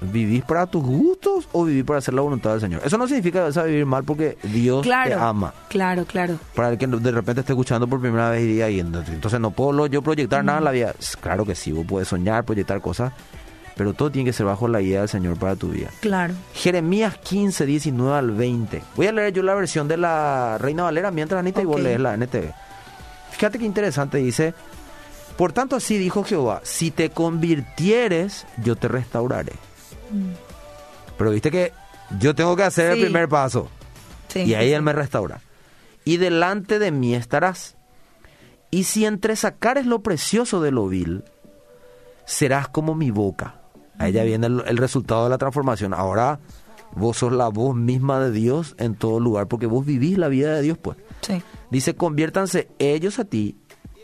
¿Vivís 0.00 0.44
para 0.44 0.66
tus 0.66 0.82
gustos 0.84 1.48
o 1.52 1.64
vivís 1.64 1.82
para 1.84 1.98
hacer 2.00 2.12
la 2.12 2.20
voluntad 2.20 2.50
del 2.50 2.60
Señor? 2.60 2.82
Eso 2.84 2.98
no 2.98 3.06
significa 3.06 3.38
que 3.38 3.44
vas 3.46 3.56
a 3.56 3.62
vivir 3.62 3.86
mal 3.86 4.04
porque 4.04 4.36
Dios 4.42 4.82
Claro. 4.82 5.08
te 5.08 5.14
ama. 5.14 5.54
Claro, 5.68 6.04
claro. 6.04 6.38
Para 6.54 6.68
el 6.70 6.78
que 6.78 6.86
de 6.86 7.10
repente 7.12 7.40
esté 7.40 7.52
escuchando 7.54 7.86
por 7.88 8.00
primera 8.00 8.28
vez 8.30 8.42
y 8.42 8.46
diga, 8.46 8.68
"Y 8.68 8.78
entonces 8.80 9.40
no 9.40 9.50
puedo 9.52 9.86
yo 9.86 10.02
proyectar 10.02 10.44
nada 10.44 10.58
en 10.58 10.64
la 10.64 10.70
vida. 10.70 10.94
Claro 11.20 11.46
que 11.46 11.54
sí, 11.54 11.72
vos 11.72 11.86
puedes 11.88 12.08
soñar, 12.08 12.44
proyectar 12.44 12.80
cosas, 12.82 13.12
pero 13.74 13.94
todo 13.94 14.10
tiene 14.10 14.26
que 14.28 14.32
ser 14.34 14.44
bajo 14.44 14.68
la 14.68 14.82
idea 14.82 15.00
del 15.00 15.08
Señor 15.08 15.38
para 15.38 15.56
tu 15.56 15.68
vida. 15.70 15.88
Claro. 16.00 16.34
Jeremías 16.52 17.16
15, 17.16 17.64
19 17.64 18.18
al 18.18 18.32
20. 18.32 18.82
Voy 18.96 19.06
a 19.06 19.12
leer 19.12 19.32
yo 19.32 19.42
la 19.42 19.54
versión 19.54 19.88
de 19.88 19.96
la 19.96 20.58
Reina 20.60 20.82
Valera 20.82 21.10
mientras 21.10 21.38
Anita 21.38 21.62
y 21.62 21.64
vos 21.64 21.80
lees 21.80 22.00
la 22.00 22.12
NTV. 22.14 22.52
Fíjate 23.30 23.58
qué 23.58 23.64
interesante, 23.64 24.18
dice, 24.18 24.52
por 25.38 25.52
tanto 25.52 25.76
así 25.76 25.96
dijo 25.98 26.22
Jehová, 26.22 26.60
si 26.64 26.90
te 26.90 27.08
convirtieres, 27.10 28.46
yo 28.62 28.76
te 28.76 28.88
restauraré. 28.88 29.52
Pero 31.18 31.30
viste 31.30 31.50
que 31.50 31.72
yo 32.18 32.34
tengo 32.34 32.56
que 32.56 32.62
hacer 32.64 32.92
el 32.92 33.00
primer 33.00 33.28
paso. 33.28 33.68
Sí. 34.28 34.40
Y 34.40 34.54
ahí 34.54 34.72
Él 34.72 34.82
me 34.82 34.92
restaura. 34.92 35.40
Y 36.04 36.18
delante 36.18 36.78
de 36.78 36.90
mí 36.92 37.14
estarás. 37.14 37.76
Y 38.70 38.84
si 38.84 39.06
entresacares 39.06 39.86
lo 39.86 40.02
precioso 40.02 40.60
de 40.60 40.70
lo 40.70 40.88
vil, 40.88 41.24
serás 42.24 42.68
como 42.68 42.94
mi 42.94 43.10
boca. 43.10 43.60
Ahí 43.98 44.12
ya 44.12 44.24
viene 44.24 44.46
el, 44.46 44.62
el 44.66 44.76
resultado 44.76 45.24
de 45.24 45.30
la 45.30 45.38
transformación. 45.38 45.94
Ahora 45.94 46.38
vos 46.94 47.16
sos 47.18 47.32
la 47.32 47.48
voz 47.48 47.74
misma 47.74 48.20
de 48.20 48.30
Dios 48.30 48.74
en 48.78 48.94
todo 48.94 49.20
lugar, 49.20 49.48
porque 49.48 49.66
vos 49.66 49.86
vivís 49.86 50.18
la 50.18 50.28
vida 50.28 50.54
de 50.54 50.62
Dios, 50.62 50.76
pues. 50.78 50.96
Sí. 51.22 51.42
Dice, 51.70 51.94
conviértanse 51.96 52.68
ellos 52.78 53.18
a 53.18 53.24
ti 53.24 53.56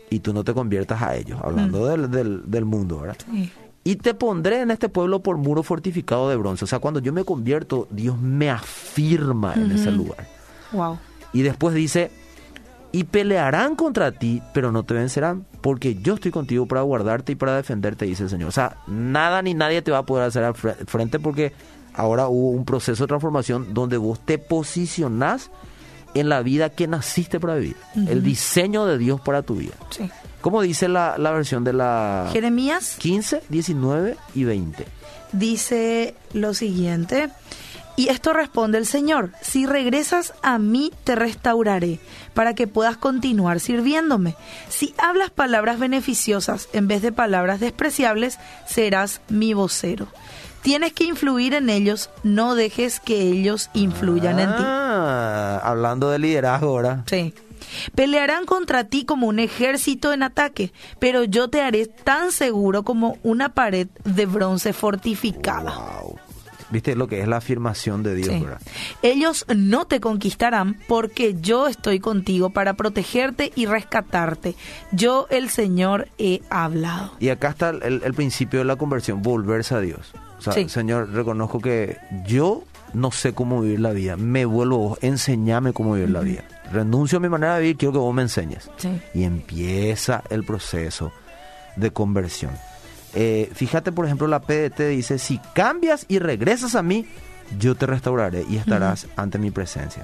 y 0.09 0.19
tú 0.19 0.33
no 0.33 0.43
te 0.43 0.53
conviertas 0.53 1.01
a 1.01 1.15
ellos, 1.15 1.39
hablando 1.43 1.85
del, 1.87 2.09
del- 2.11 2.41
del 2.49 2.65
mundo, 2.65 2.99
¿verdad? 3.01 3.17
Sí. 3.31 3.51
Y 3.83 3.97
te 3.97 4.13
pondré 4.13 4.61
en 4.61 4.71
este 4.71 4.87
pueblo 4.87 5.21
por 5.21 5.37
muro 5.37 5.61
fortificado 5.61 6.29
de 6.29 6.37
bronce. 6.37 6.63
O 6.63 6.67
sea, 6.67 6.79
cuando 6.79 6.99
yo 6.99 7.11
me 7.11 7.25
convierto, 7.25 7.87
Dios 7.91 8.17
me 8.17 8.49
afirma 8.49 9.53
en 9.55 9.71
ese 9.71 9.91
lugar. 9.91 10.25
Wow. 10.71 10.97
Y 11.33 11.41
después 11.41 11.75
dice, 11.75 12.09
y 12.93 13.03
pelearán 13.05 13.75
contra 13.75 14.11
ti, 14.11 14.41
pero 14.53 14.71
no 14.71 14.83
te 14.83 14.93
vencerán, 14.93 15.45
porque 15.61 15.95
yo 15.95 16.13
estoy 16.13 16.31
contigo 16.31 16.67
para 16.67 16.81
guardarte 16.83 17.33
y 17.33 17.35
para 17.35 17.55
defenderte, 17.55 18.05
dice 18.05 18.23
el 18.23 18.29
Señor. 18.29 18.49
O 18.49 18.51
sea, 18.51 18.77
nada 18.87 19.41
ni 19.41 19.53
nadie 19.53 19.81
te 19.81 19.91
va 19.91 19.97
a 19.97 20.05
poder 20.05 20.25
hacer 20.25 20.43
al 20.43 20.53
frente 20.53 21.19
porque 21.19 21.53
ahora 21.93 22.27
hubo 22.27 22.51
un 22.51 22.65
proceso 22.65 23.03
de 23.03 23.07
transformación 23.07 23.73
donde 23.73 23.97
vos 23.97 24.19
te 24.19 24.37
posicionás 24.37 25.51
en 26.13 26.29
la 26.29 26.41
vida 26.41 26.69
que 26.69 26.87
naciste 26.87 27.39
para 27.39 27.55
vivir, 27.55 27.75
el 27.95 28.23
diseño 28.23 28.85
de 28.85 28.97
Dios 28.97 29.19
para 29.19 29.41
tu 29.41 29.55
vida. 29.55 29.73
Sí. 29.89 30.09
¿Cómo 30.43 30.61
dice 30.61 30.87
la, 30.87 31.17
la 31.17 31.31
versión 31.31 31.63
de 31.63 31.73
la 31.73 32.29
Jeremías 32.31 32.97
15, 32.99 33.43
19 33.49 34.17
y 34.35 34.43
20? 34.43 34.85
dice 35.33 36.15
lo 36.33 36.53
siguiente. 36.53 37.29
Y 37.95 38.09
esto 38.09 38.33
responde 38.33 38.79
el 38.79 38.87
Señor, 38.87 39.29
si 39.41 39.67
regresas 39.67 40.33
a 40.41 40.57
mí 40.57 40.91
te 41.03 41.15
restauraré 41.15 41.99
para 42.33 42.55
que 42.55 42.65
puedas 42.65 42.97
continuar 42.97 43.59
sirviéndome. 43.59 44.35
Si 44.67 44.95
hablas 44.97 45.29
palabras 45.29 45.77
beneficiosas 45.77 46.69
en 46.73 46.87
vez 46.87 47.03
de 47.03 47.11
palabras 47.11 47.59
despreciables, 47.59 48.39
serás 48.67 49.21
mi 49.29 49.53
vocero. 49.53 50.07
Tienes 50.63 50.93
que 50.93 51.03
influir 51.03 51.53
en 51.53 51.69
ellos, 51.69 52.09
no 52.23 52.55
dejes 52.55 52.99
que 52.99 53.21
ellos 53.21 53.69
influyan 53.73 54.39
en 54.39 54.49
ti. 54.49 54.63
Ah, 54.65 55.61
hablando 55.63 56.09
de 56.09 56.19
liderazgo 56.19 56.69
ahora. 56.69 57.03
Sí. 57.05 57.33
Pelearán 57.95 58.45
contra 58.45 58.83
ti 58.85 59.05
como 59.05 59.27
un 59.27 59.39
ejército 59.39 60.13
en 60.13 60.23
ataque, 60.23 60.71
pero 60.99 61.23
yo 61.23 61.49
te 61.49 61.61
haré 61.61 61.85
tan 61.87 62.31
seguro 62.31 62.83
como 62.83 63.17
una 63.23 63.53
pared 63.53 63.87
de 64.03 64.25
bronce 64.25 64.73
fortificada. 64.73 65.71
Wow. 66.01 66.19
viste 66.69 66.95
lo 66.95 67.07
que 67.07 67.21
es 67.21 67.27
la 67.27 67.37
afirmación 67.37 68.01
de 68.01 68.15
Dios, 68.15 68.29
Sí. 68.29 68.39
¿verdad? 68.39 68.59
Ellos 69.03 69.45
no 69.55 69.85
te 69.85 69.99
conquistarán 69.99 70.79
porque 70.87 71.35
yo 71.39 71.67
estoy 71.67 71.99
contigo 71.99 72.49
para 72.49 72.73
protegerte 72.73 73.51
y 73.55 73.67
rescatarte. 73.67 74.55
Yo, 74.91 75.27
el 75.29 75.49
Señor, 75.49 76.07
he 76.17 76.41
hablado. 76.49 77.11
Y 77.19 77.29
acá 77.29 77.49
está 77.49 77.69
el, 77.69 78.01
el 78.03 78.13
principio 78.15 78.57
de 78.59 78.65
la 78.65 78.75
conversión, 78.75 79.21
volverse 79.21 79.75
a 79.75 79.81
Dios. 79.81 80.13
O 80.39 80.41
sea, 80.41 80.53
Sí. 80.53 80.67
Señor, 80.67 81.11
reconozco 81.11 81.59
que 81.61 81.97
yo 82.25 82.63
no 82.93 83.11
sé 83.11 83.33
cómo 83.33 83.61
vivir 83.61 83.79
la 83.79 83.91
vida. 83.91 84.17
Me 84.17 84.45
vuelvo 84.45 84.77
vos, 84.79 84.99
enseñame 85.03 85.73
cómo 85.73 85.93
vivir 85.93 86.09
la 86.09 86.21
vida. 86.21 86.43
Renuncio 86.73 87.19
a 87.19 87.21
mi 87.21 87.29
manera 87.29 87.55
de 87.55 87.61
vivir, 87.61 87.77
quiero 87.77 87.93
que 87.93 87.99
vos 87.99 88.13
me 88.13 88.23
enseñes. 88.23 88.69
Sí. 88.77 88.99
Y 89.13 89.23
empieza 89.23 90.23
el 90.29 90.43
proceso 90.43 91.11
de 91.75 91.91
conversión. 91.91 92.51
Eh, 93.13 93.49
fíjate, 93.53 93.91
por 93.91 94.05
ejemplo, 94.05 94.27
la 94.27 94.41
PDT 94.41 94.89
dice, 94.89 95.19
si 95.19 95.39
cambias 95.53 96.05
y 96.07 96.19
regresas 96.19 96.75
a 96.75 96.81
mí, 96.81 97.05
yo 97.59 97.75
te 97.75 97.85
restauraré 97.85 98.45
y 98.49 98.57
estarás 98.57 99.07
ante 99.15 99.37
mi 99.37 99.51
presencia. 99.51 100.03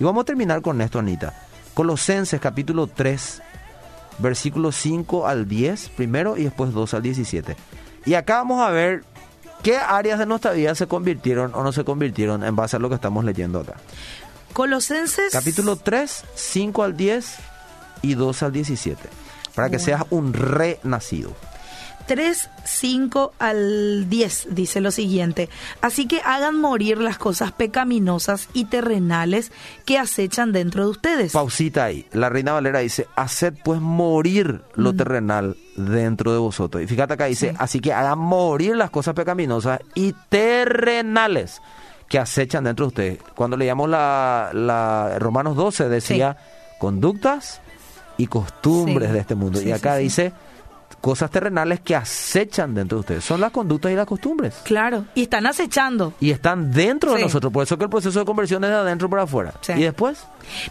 Y 0.00 0.04
vamos 0.04 0.22
a 0.22 0.24
terminar 0.24 0.60
con 0.62 0.80
esto, 0.80 0.98
Anita. 0.98 1.34
Colosenses 1.74 2.40
capítulo 2.40 2.88
3, 2.88 3.42
versículos 4.18 4.74
5 4.76 5.28
al 5.28 5.46
10 5.46 5.90
primero 5.90 6.36
y 6.36 6.44
después 6.44 6.72
2 6.72 6.94
al 6.94 7.02
17. 7.02 7.56
Y 8.06 8.14
acá 8.14 8.38
vamos 8.38 8.60
a 8.60 8.70
ver 8.70 9.04
qué 9.62 9.76
áreas 9.76 10.18
de 10.18 10.26
nuestra 10.26 10.52
vida 10.52 10.74
se 10.74 10.86
convirtieron 10.86 11.52
o 11.54 11.62
no 11.62 11.72
se 11.72 11.84
convirtieron 11.84 12.42
en 12.42 12.56
base 12.56 12.76
a 12.76 12.78
lo 12.80 12.88
que 12.88 12.96
estamos 12.96 13.24
leyendo 13.24 13.60
acá. 13.60 13.74
Colosenses. 14.62 15.30
Capítulo 15.30 15.76
3, 15.76 16.24
5 16.34 16.82
al 16.82 16.96
10 16.96 17.36
y 18.02 18.14
2 18.14 18.42
al 18.42 18.50
17. 18.52 19.00
Para 19.54 19.68
que 19.70 19.76
Bueno. 19.76 19.84
seas 19.84 20.02
un 20.10 20.32
renacido. 20.34 21.32
3, 22.08 22.50
5 22.64 23.34
al 23.38 24.10
10 24.10 24.48
dice 24.50 24.80
lo 24.80 24.90
siguiente. 24.90 25.48
Así 25.80 26.08
que 26.08 26.20
hagan 26.22 26.56
morir 26.60 26.98
las 26.98 27.18
cosas 27.18 27.52
pecaminosas 27.52 28.48
y 28.52 28.64
terrenales 28.64 29.52
que 29.84 29.96
acechan 29.96 30.50
dentro 30.50 30.82
de 30.86 30.90
ustedes. 30.90 31.32
Pausita 31.34 31.84
ahí. 31.84 32.08
La 32.12 32.28
Reina 32.28 32.52
Valera 32.52 32.80
dice, 32.80 33.06
haced 33.14 33.54
pues 33.62 33.80
morir 33.80 34.62
lo 34.74 34.92
Mm. 34.92 34.96
terrenal 34.96 35.56
dentro 35.76 36.32
de 36.32 36.38
vosotros. 36.38 36.82
Y 36.82 36.88
fíjate 36.88 37.14
acá 37.14 37.26
dice, 37.26 37.50
Sí. 37.50 37.56
así 37.60 37.78
que 37.78 37.92
hagan 37.92 38.18
morir 38.18 38.74
las 38.74 38.90
cosas 38.90 39.14
pecaminosas 39.14 39.78
y 39.94 40.14
terrenales 40.30 41.62
que 42.08 42.18
acechan 42.18 42.64
dentro 42.64 42.86
de 42.86 42.88
ustedes. 42.88 43.18
Cuando 43.34 43.56
leíamos 43.56 43.88
la, 43.88 44.50
la 44.54 45.18
Romanos 45.18 45.56
12 45.56 45.88
decía 45.88 46.36
conductas 46.78 47.60
y 48.16 48.26
costumbres 48.26 49.08
Sí. 49.08 49.14
de 49.14 49.20
este 49.20 49.34
mundo. 49.34 49.58
Sí, 49.58 49.68
y 49.68 49.72
acá 49.72 49.96
dice 49.96 50.32
cosas 51.00 51.30
terrenales 51.30 51.80
que 51.80 51.94
acechan 51.94 52.74
dentro 52.74 52.96
de 52.96 53.00
ustedes. 53.00 53.24
Son 53.24 53.40
las 53.40 53.52
conductas 53.52 53.92
y 53.92 53.94
las 53.94 54.06
costumbres. 54.06 54.56
Claro, 54.64 55.04
y 55.14 55.22
están 55.22 55.46
acechando. 55.46 56.12
Y 56.20 56.30
están 56.30 56.72
dentro 56.72 57.14
de 57.14 57.20
nosotros. 57.22 57.52
Por 57.52 57.62
eso 57.62 57.78
que 57.78 57.84
el 57.84 57.90
proceso 57.90 58.18
de 58.18 58.24
conversión 58.24 58.64
es 58.64 58.70
de 58.70 58.76
adentro 58.76 59.08
para 59.08 59.22
afuera. 59.22 59.54
Sí. 59.60 59.72
Y 59.74 59.82
después, 59.82 60.24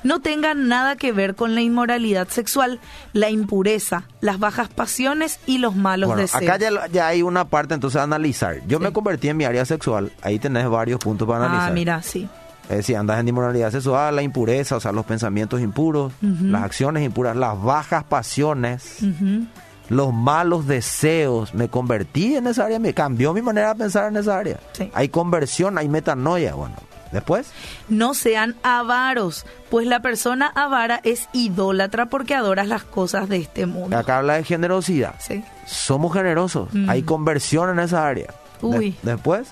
No 0.04 0.20
tengan 0.22 0.68
nada 0.68 0.96
que 0.96 1.12
ver 1.12 1.36
con 1.36 1.54
la 1.56 1.62
inmoralidad 1.62 2.28
sexual, 2.30 2.80
la 3.13 3.30
impureza, 3.30 4.04
las 4.22 4.40
bajas 4.40 4.70
pasiones 4.70 5.40
y 5.46 5.60
los 5.60 5.76
malos 5.76 6.08
bueno, 6.08 6.22
deseos. 6.24 6.44
acá 6.44 6.58
ya, 6.58 6.88
ya 6.88 7.08
hay 7.08 7.22
una 7.22 7.46
parte 7.46 7.74
entonces 7.76 8.00
a 8.00 8.04
analizar. 8.04 8.62
Yo 8.68 8.80
Sí. 8.80 8.84
me 8.84 8.92
convertí 8.92 9.30
en 9.30 9.38
mi 9.38 9.46
área 9.46 9.66
sexual. 9.66 10.12
Ahí 10.22 10.40
tenés 10.40 10.68
varios 10.68 11.00
puntos 11.00 11.28
para 11.28 11.46
analizar. 11.46 11.70
ah, 11.70 11.74
mira, 11.74 12.02
sí. 12.02 12.28
Es 12.70 12.78
decir, 12.78 12.98
andas 12.98 13.18
en 13.22 13.28
inmoralidad 13.30 13.72
sexual, 13.72 14.13
la 14.16 14.22
impureza, 14.24 14.76
o 14.76 14.80
sea, 14.82 14.92
los 14.92 15.06
pensamientos 15.06 15.62
impuros, 15.62 16.12
las 16.22 16.63
acciones 16.63 17.02
impuras, 17.06 17.34
las 17.38 17.62
bajas 17.63 18.04
pasiones, 18.04 18.98
Ujú. 19.02 19.46
Los 19.89 20.13
malos 20.13 20.67
deseos. 20.67 21.54
Me 21.54 21.69
convertí 21.69 22.36
en 22.36 22.47
esa 22.47 22.65
área, 22.65 22.80
me 22.80 22.93
cambió 22.93 23.34
mi 23.34 23.41
manera 23.41 23.73
de 23.73 23.80
pensar 23.80 24.08
en 24.10 24.17
esa 24.17 24.38
área. 24.38 24.60
Sí. 24.73 24.89
Hay 24.93 25.10
conversión, 25.10 25.78
hay 25.78 25.88
metanoia. 25.89 26.54
Bueno, 26.56 26.76
después, 27.12 27.52
No 27.89 28.13
sean 28.13 28.56
avaros, 28.63 29.45
pues 29.69 29.88
la 29.88 30.02
persona 30.02 30.52
avara 30.56 31.00
es 31.04 31.30
idólatra 31.34 32.08
porque 32.08 32.36
adoras 32.36 32.67
las 32.67 32.84
cosas 32.84 33.30
de 33.30 33.38
este 33.38 33.65
mundo. 33.65 33.97
acá 33.97 34.17
habla 34.19 34.34
de 34.36 34.43
generosidad. 34.43 35.15
Sí. 35.19 35.43
Somos 35.65 36.13
generosos, 36.13 36.69
Mm. 36.73 36.89
hay 36.89 37.04
conversión 37.04 37.69
en 37.69 37.80
esa 37.80 38.08
área. 38.08 38.28
De- 38.62 38.67
Uy. 38.67 38.96
después, 39.04 39.50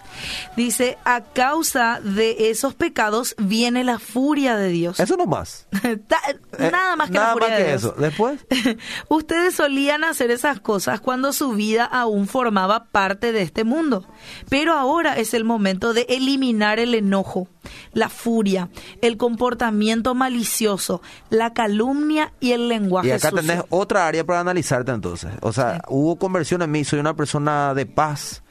Dice, 0.55 0.97
a 1.05 1.21
causa 1.21 1.99
de 2.01 2.49
esos 2.49 2.73
pecados 2.73 3.35
viene 3.37 3.83
la 3.83 3.99
furia 3.99 4.55
de 4.57 4.69
Dios. 4.69 4.99
eso 4.99 5.17
nomás. 5.17 5.67
Ta- 6.07 6.19
Eh, 6.57 6.69
nada 6.71 6.95
más 6.95 7.09
que 7.09 7.15
nada 7.15 7.27
la 7.27 7.33
furia 7.33 7.49
más 7.49 7.57
de 7.57 7.63
Dios. 7.65 7.83
eso. 7.83 7.91
Después, 7.97 8.39
Ustedes 9.09 9.55
solían 9.55 10.03
hacer 10.03 10.31
esas 10.31 10.59
cosas 10.59 11.01
cuando 11.01 11.33
su 11.33 11.51
vida 11.53 11.83
aún 11.85 12.27
formaba 12.27 12.85
parte 12.85 13.31
de 13.31 13.41
este 13.41 13.63
mundo. 13.63 14.05
Pero 14.49 14.73
ahora 14.73 15.17
es 15.17 15.33
el 15.33 15.43
momento 15.43 15.93
de 15.93 16.05
eliminar 16.09 16.79
el 16.79 16.95
enojo, 16.95 17.47
la 17.93 18.09
furia, 18.09 18.69
el 19.01 19.17
comportamiento 19.17 20.15
malicioso, 20.15 21.01
la 21.29 21.53
calumnia 21.53 22.33
y 22.39 22.51
el 22.53 22.69
lenguaje 22.69 23.09
y 23.09 23.11
acá 23.11 23.29
sucio. 23.31 23.45
tenés 23.45 23.63
otra 23.69 24.07
área 24.07 24.23
para 24.25 24.39
analizarte 24.39 24.91
entonces. 24.91 25.31
O 25.41 25.51
sea, 25.51 25.75
Sí. 25.75 25.79
hubo 25.89 26.17
conversión 26.17 26.61
en 26.61 26.71
mí, 26.71 26.83
soy 26.85 26.99
una 26.99 27.15
persona 27.15 27.73
de 27.73 27.85
paz, 27.85 28.43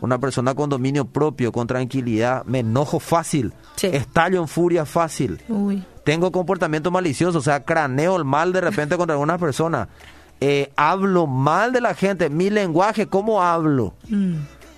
Una 0.00 0.18
persona 0.18 0.54
con 0.54 0.68
dominio 0.68 1.04
propio, 1.06 1.50
con 1.52 1.66
tranquilidad, 1.66 2.44
me 2.44 2.60
enojo 2.60 3.00
fácil, 3.00 3.52
Sí. 3.76 3.88
estallo 3.88 4.40
en 4.40 4.48
furia 4.48 4.84
fácil, 4.84 5.40
Uy. 5.48 5.82
tengo 6.04 6.30
comportamiento 6.32 6.90
malicioso, 6.90 7.38
o 7.38 7.42
sea, 7.42 7.64
craneo 7.64 8.16
el 8.16 8.24
mal 8.24 8.52
de 8.52 8.60
repente 8.60 8.96
contra 8.96 9.14
algunas 9.14 9.40
personas, 9.40 9.88
eh, 10.40 10.70
hablo 10.76 11.26
mal 11.26 11.72
de 11.72 11.80
la 11.80 11.94
gente, 11.94 12.28
mi 12.30 12.50
lenguaje, 12.50 13.06
¿cómo 13.06 13.42
hablo? 13.42 13.94
Mm, 14.08 14.34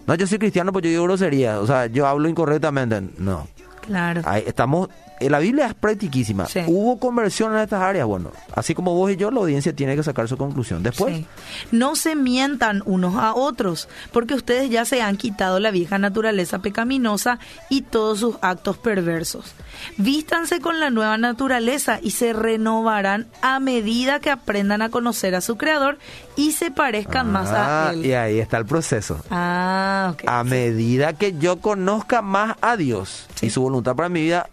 No, 0.07 0.14
yo 0.14 0.27
soy 0.27 0.38
cristiano, 0.38 0.73
pues 0.73 0.85
yo 0.85 0.88
digo 0.91 1.03
grosería, 1.05 1.61
o 1.61 1.67
sea, 1.67 1.85
yo 1.87 2.07
hablo 2.07 2.29
incorrectamente, 2.31 3.03
no. 3.19 3.47
claro. 3.83 4.23
Ahí 4.25 4.43
estamos, 4.47 4.88
la 5.20 5.38
Biblia 5.38 5.66
es 5.66 5.74
practiquísima. 5.74 6.46
Sí. 6.46 6.61
Hubo 6.66 6.98
conversión 6.98 7.52
en 7.54 7.61
estas 7.61 7.83
áreas, 7.83 8.07
bueno, 8.07 8.31
así 8.54 8.74
como 8.74 8.94
vos 8.94 9.11
y 9.11 9.16
yo, 9.16 9.31
la 9.31 9.40
audiencia 9.40 9.74
tiene 9.74 9.96
que 9.96 10.02
sacar 10.02 10.28
su 10.28 10.37
conclusión. 10.37 10.83
Después, 10.83 11.16
Sí. 11.16 11.26
No 11.72 11.96
se 11.96 12.14
mientan 12.14 12.83
unos 12.87 13.16
a 13.16 13.35
otros, 13.35 13.88
porque 14.12 14.35
ustedes 14.35 14.70
ya 14.70 14.85
se 14.85 15.02
han 15.02 15.16
quitado 15.16 15.59
la 15.61 15.70
vieja 15.70 15.98
naturaleza 15.98 16.61
pecaminosa 16.61 17.38
y 17.68 17.83
todos 17.83 18.20
sus 18.20 18.37
actos 18.42 18.78
perversos. 18.78 19.54
Vístanse 19.96 20.61
con 20.61 20.81
la 20.81 20.90
nueva 20.90 21.18
naturaleza 21.18 21.98
y 22.02 22.12
se 22.12 22.33
renovarán 22.33 23.26
a 23.42 23.61
medida 23.61 24.20
que 24.20 24.31
aprendan 24.31 24.83
a 24.83 24.90
conocer 24.90 25.35
a 25.35 25.40
su 25.40 25.57
Creador 25.57 25.98
y 26.37 26.52
se 26.52 26.70
parezcan 26.70 27.31
más 27.33 27.48
Ah, 27.50 27.88
a 27.88 27.92
Él. 27.92 28.07
y 28.07 28.12
ahí 28.12 28.38
está 28.38 28.59
el 28.59 28.66
proceso. 28.66 29.18
Ah, 29.31 30.11
ok. 30.14 30.22
A 30.26 30.44
medida 30.44 31.12
que 31.14 31.37
yo 31.38 31.61
conozca 31.61 32.22
más 32.22 32.57
a 32.61 32.76
Dios 32.76 33.26
Sí. 33.35 33.46
y 33.46 33.50
su 33.50 33.62
voluntad 33.62 33.96
para 33.96 34.09
mi 34.09 34.20
vida, 34.22 34.48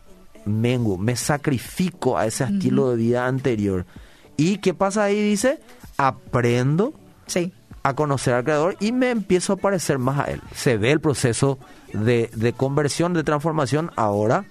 mengo, 0.45 0.97
me 0.97 1.15
sacrifico 1.15 2.17
a 2.17 2.25
ese 2.25 2.43
estilo 2.45 2.89
de 2.91 2.95
vida 2.97 3.25
anterior. 3.27 3.85
¿Y 4.37 4.57
qué 4.57 4.73
pasa 4.73 5.03
ahí? 5.05 5.21
Dice, 5.21 5.59
aprendo 5.97 6.93
Sí. 7.27 7.51
a 7.83 7.93
conocer 7.95 8.33
al 8.33 8.43
Creador 8.43 8.75
y 8.79 8.91
me 8.91 9.09
empiezo 9.11 9.53
a 9.53 9.57
parecer 9.57 9.97
más 9.99 10.19
a 10.19 10.31
Él. 10.31 10.41
Se 10.53 10.77
ve 10.77 10.91
el 10.91 10.99
proceso 10.99 11.57
de, 11.93 12.29
de 12.35 12.53
conversión, 12.53 13.13
de 13.13 13.23
transformación. 13.23 13.91
Ahora 13.95 14.45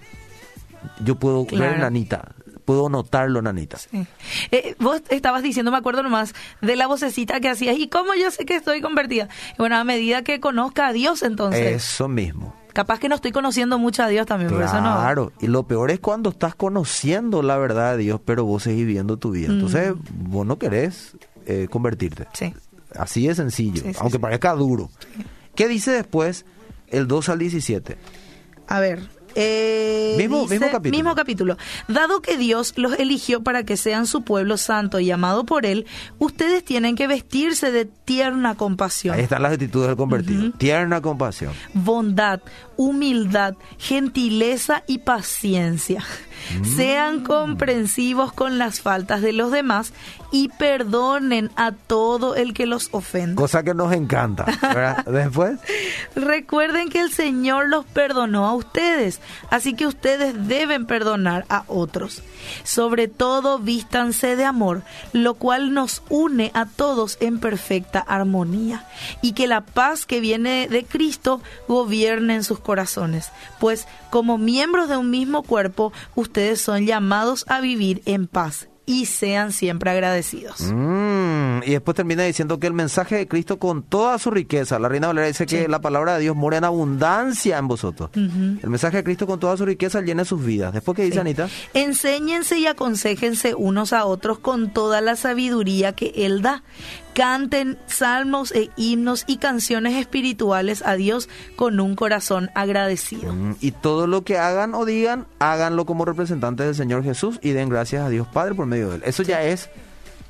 yo 1.03 1.15
puedo 1.15 1.45
Claro. 1.45 1.71
ver 1.71 1.79
Nanita, 1.79 2.31
puedo 2.65 2.89
notarlo, 2.89 3.41
Nanita. 3.41 3.77
Sí. 3.77 4.05
Eh, 4.51 4.75
vos 4.79 5.01
estabas 5.09 5.43
diciendo, 5.43 5.71
me 5.71 5.77
acuerdo 5.77 6.01
nomás, 6.03 6.33
de 6.61 6.75
la 6.75 6.87
vocecita 6.87 7.39
que 7.39 7.49
hacías. 7.49 7.77
¿Y 7.77 7.87
cómo 7.89 8.13
yo 8.15 8.31
sé 8.31 8.45
que 8.45 8.55
estoy 8.55 8.81
convertida? 8.81 9.29
Bueno, 9.57 9.77
a 9.77 9.83
medida 9.83 10.23
que 10.23 10.39
conozca 10.39 10.87
a 10.87 10.93
Dios, 10.93 11.21
entonces. 11.23 11.75
Eso 11.75 12.07
mismo. 12.07 12.55
Capaz 12.75 12.99
que 12.99 13.07
no 13.07 13.15
estoy 13.15 13.31
conociendo 13.31 13.79
mucho 13.79 14.03
a 14.03 14.07
Dios 14.09 14.25
también, 14.27 14.51
por 14.51 14.61
eso 14.61 14.75
no. 14.75 14.93
Claro, 14.97 15.31
y 15.39 15.47
lo 15.47 15.63
peor 15.63 15.91
es 15.91 16.01
cuando 16.01 16.29
estás 16.31 16.55
conociendo 16.55 17.41
la 17.41 17.57
verdad 17.57 17.93
de 17.93 18.03
Dios, 18.03 18.19
pero 18.25 18.43
vos 18.43 18.63
seguís 18.63 18.85
viviendo 18.85 19.15
tu 19.15 19.31
vida. 19.31 19.47
Entonces, 19.47 19.93
vos 20.13 20.45
no 20.45 20.59
querés 20.59 21.15
eh, 21.45 21.67
convertirte. 21.71 22.27
Sí. 22.33 22.53
Así 22.93 23.27
de 23.27 23.33
sencillo, 23.33 23.81
Sí, 23.81 23.93
sí, 23.93 23.97
aunque 24.01 24.17
sí. 24.17 24.21
parezca 24.21 24.51
duro. 24.55 24.89
¿Qué 25.55 25.69
dice 25.69 25.91
después 25.91 26.45
el 26.87 27.07
2 27.07 27.29
al 27.29 27.39
17? 27.39 27.97
A 28.67 28.79
ver. 28.81 29.07
Eh, 29.35 30.15
Mismo- 30.17 30.43
dice- 30.43 30.55
mismo 30.55 30.71
capítulo. 30.71 30.97
mismo 30.97 31.15
capítulo. 31.15 31.57
Dado 31.87 32.21
que 32.21 32.37
Dios 32.37 32.73
los 32.77 32.93
eligió 32.99 33.43
para 33.43 33.63
que 33.63 33.77
sean 33.77 34.07
su 34.07 34.23
pueblo 34.23 34.57
santo 34.57 34.99
y 34.99 35.11
amado 35.11 35.43
por 35.45 35.65
Él, 35.65 35.85
ustedes 36.19 36.63
tienen 36.63 36.95
que 36.95 37.07
vestirse 37.07 37.71
de 37.71 37.85
tierna 37.85 38.55
compasión. 38.55 39.15
Ahí 39.15 39.21
están 39.23 39.41
las 39.43 39.53
actitudes 39.53 39.87
del 39.87 39.97
convertido. 39.97 40.51
Tierna 40.53 41.01
compasión. 41.01 41.53
bondad, 41.73 42.39
humildad, 42.77 43.55
gentileza 43.77 44.83
y 44.87 44.99
paciencia. 44.99 46.03
Sean 46.75 47.23
comprensivos 47.23 48.33
con 48.33 48.57
las 48.57 48.81
faltas 48.81 49.21
de 49.21 49.33
los 49.33 49.51
demás 49.51 49.93
y 50.31 50.49
perdonen 50.49 51.51
a 51.55 51.71
todo 51.71 52.35
el 52.35 52.53
que 52.53 52.65
los 52.65 52.89
ofende. 52.91 53.35
Cosa 53.35 53.63
que 53.63 53.73
nos 53.73 53.93
encanta. 53.93 54.45
¿verdad? 54.61 55.05
Después, 55.05 55.59
Recuerden 56.15 56.89
que 56.89 57.01
el 57.01 57.11
Señor 57.11 57.69
los 57.69 57.85
perdonó 57.85 58.47
a 58.47 58.53
ustedes, 58.53 59.19
así 59.49 59.73
que 59.73 59.87
ustedes 59.87 60.47
deben 60.47 60.85
perdonar 60.85 61.45
a 61.49 61.63
otros. 61.67 62.21
Sobre 62.63 63.07
todo, 63.07 63.59
vístanse 63.59 64.35
de 64.35 64.45
amor, 64.45 64.83
lo 65.13 65.35
cual 65.35 65.73
nos 65.73 66.03
une 66.09 66.51
a 66.53 66.65
todos 66.65 67.17
en 67.19 67.39
perfecta 67.39 67.99
armonía, 67.99 68.85
y 69.21 69.33
que 69.33 69.47
la 69.47 69.61
paz 69.61 70.05
que 70.05 70.19
viene 70.19 70.67
de 70.67 70.85
Cristo 70.85 71.41
gobierne 71.67 72.35
en 72.35 72.43
sus 72.43 72.59
corazones, 72.59 73.31
pues 73.59 73.87
como 74.09 74.37
miembros 74.37 74.87
de 74.87 74.97
un 74.97 75.09
mismo 75.09 75.43
cuerpo, 75.43 75.91
ustedes 76.15 76.34
son 76.57 76.85
llamados 76.85 77.45
a 77.47 77.61
vivir 77.61 78.01
en 78.05 78.27
paz 78.27 78.67
y 78.85 79.05
sean 79.05 79.51
siempre 79.51 79.89
agradecidos. 79.91 80.61
Mm, 80.73 81.63
y 81.65 81.71
después 81.71 81.95
termina 81.95 82.23
diciendo 82.23 82.59
que 82.59 82.67
el 82.67 82.73
mensaje 82.73 83.15
de 83.15 83.27
Cristo 83.27 83.57
con 83.59 83.83
toda 83.83 84.17
su 84.19 84.31
riqueza, 84.31 84.77
la 84.79 84.89
Reina 84.89 85.07
Valera 85.07 85.27
dice 85.27 85.45
que 85.45 85.67
la 85.67 85.81
palabra 85.81 86.15
de 86.15 86.21
Dios 86.21 86.35
mora 86.35 86.57
en 86.57 86.63
abundancia 86.63 87.57
en 87.57 87.67
vosotros. 87.67 88.09
El 88.15 88.69
mensaje 88.69 88.97
de 88.97 89.03
Cristo 89.03 89.25
con 89.27 89.39
toda 89.39 89.57
su 89.57 89.65
riqueza 89.65 90.01
llena 90.01 90.25
sus 90.25 90.43
vidas. 90.43 90.73
Después, 90.73 90.95
¿qué 90.95 91.03
dice 91.03 91.15
Sí. 91.15 91.19
Anita? 91.19 91.47
Enséñense 91.73 92.57
y 92.59 92.67
aconséjense 92.67 93.55
unos 93.55 93.93
a 93.93 94.05
otros 94.05 94.39
con 94.39 94.71
toda 94.73 95.01
la 95.01 95.15
sabiduría 95.15 95.93
que 95.93 96.11
Él 96.15 96.41
da. 96.41 96.63
Canten 97.13 97.77
salmos 97.87 98.51
e 98.51 98.69
himnos 98.75 99.23
y 99.25 99.37
canciones 99.37 99.93
espirituales 99.95 100.81
a 100.85 100.95
Dios 100.95 101.29
con 101.55 101.79
un 101.79 101.95
corazón 101.95 102.49
agradecido. 102.55 103.31
Mm, 103.33 103.55
Y 103.61 103.71
todo 103.71 104.05
lo 104.05 104.25
que 104.25 104.37
hagan 104.37 104.73
o 104.73 104.83
digan, 104.83 105.25
háganlo 105.39 105.85
como 105.85 106.03
representantes 106.03 106.65
del 106.65 106.75
Señor 106.75 107.05
Jesús 107.05 107.39
y 107.41 107.51
den 107.51 107.69
gracias 107.69 108.03
a 108.03 108.09
Dios 108.09 108.27
Padre 108.27 108.53
por 108.55 108.65
medio 108.65 108.74
de 108.83 108.95
Él. 108.95 109.01
Eso 109.05 109.23
ya 109.23 109.43
es 109.43 109.69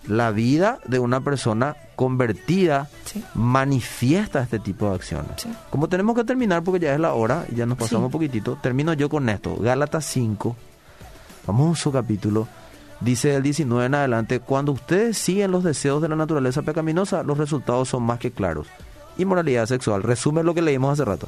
la 0.08 0.32
vida 0.32 0.80
de 0.86 1.00
una 1.00 1.22
persona 1.22 1.76
convertida, 1.96 2.90
Sí. 3.06 3.24
manifiesta 3.34 4.42
este 4.42 4.60
tipo 4.60 4.90
de 4.90 4.96
acciones. 4.96 5.32
Sí. 5.38 5.50
Como 5.70 5.88
tenemos 5.90 6.16
que 6.16 6.24
terminar 6.24 6.64
porque 6.64 6.80
ya 6.86 6.94
es 6.94 7.00
la 7.00 7.14
hora 7.14 7.46
y 7.52 7.56
ya 7.56 7.66
nos 7.66 7.78
pasamos 7.78 8.06
un 8.08 8.12
poquitito, 8.12 8.58
termino 8.62 8.94
yo 8.94 9.10
con 9.10 9.28
esto. 9.30 9.56
Gálatas 9.58 10.06
5, 10.06 10.56
famoso 11.46 11.92
capítulo, 11.92 12.48
dice 13.00 13.36
el 13.36 13.44
19 13.44 13.86
en 13.86 13.96
adelante, 13.96 14.40
cuando 14.40 14.72
ustedes 14.74 15.18
siguen 15.18 15.52
los 15.52 15.64
deseos 15.64 16.02
de 16.02 16.10
la 16.10 16.16
naturaleza 16.16 16.62
pecaminosa, 16.62 17.24
los 17.24 17.38
resultados 17.38 17.90
son 17.90 18.04
más 18.04 18.20
que 18.20 18.32
claros. 18.32 18.68
Inmoralidad 19.18 19.66
sexual, 19.66 20.04
resume 20.04 20.44
lo 20.44 20.54
que 20.54 20.62
leímos 20.62 20.94
hace 20.94 21.06
rato. 21.06 21.28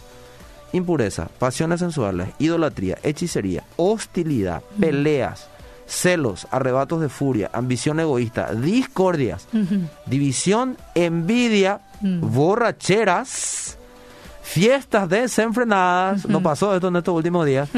Impureza, 0.74 1.30
pasiones 1.40 1.80
sensuales, 1.80 2.30
idolatría, 2.40 2.98
hechicería, 3.04 3.64
hostilidad, 3.78 4.62
peleas, 4.80 5.48
celos, 5.88 6.48
arrebatos 6.52 7.02
de 7.02 7.10
furia, 7.10 7.50
ambición 7.54 8.00
egoísta, 8.00 8.54
discordias, 8.54 9.48
división, 10.06 10.78
envidia, 10.94 11.82
borracheras, 12.02 13.78
fiestas 14.42 15.10
desenfrenadas, 15.10 16.28
no 16.28 16.42
pasó 16.42 16.74
esto 16.74 16.88
en 16.88 16.96
estos 16.98 17.16
últimos 17.16 17.46
días, 17.46 17.70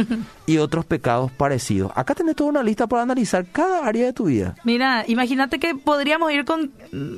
y 0.46 0.58
otros 0.58 0.86
pecados 0.86 1.32
parecidos. 1.32 1.92
Acá 1.96 2.14
tenés 2.16 2.36
toda 2.36 2.50
una 2.50 2.64
lista 2.64 2.88
para 2.88 3.04
analizar 3.04 3.46
cada 3.52 3.86
área 3.86 4.06
de 4.08 4.14
tu 4.14 4.26
vida. 4.26 4.56
Mira, 4.64 5.04
imagínate 5.08 5.60
que 5.60 5.76
podríamos 5.76 6.32
ir 6.32 6.46
con 6.46 6.72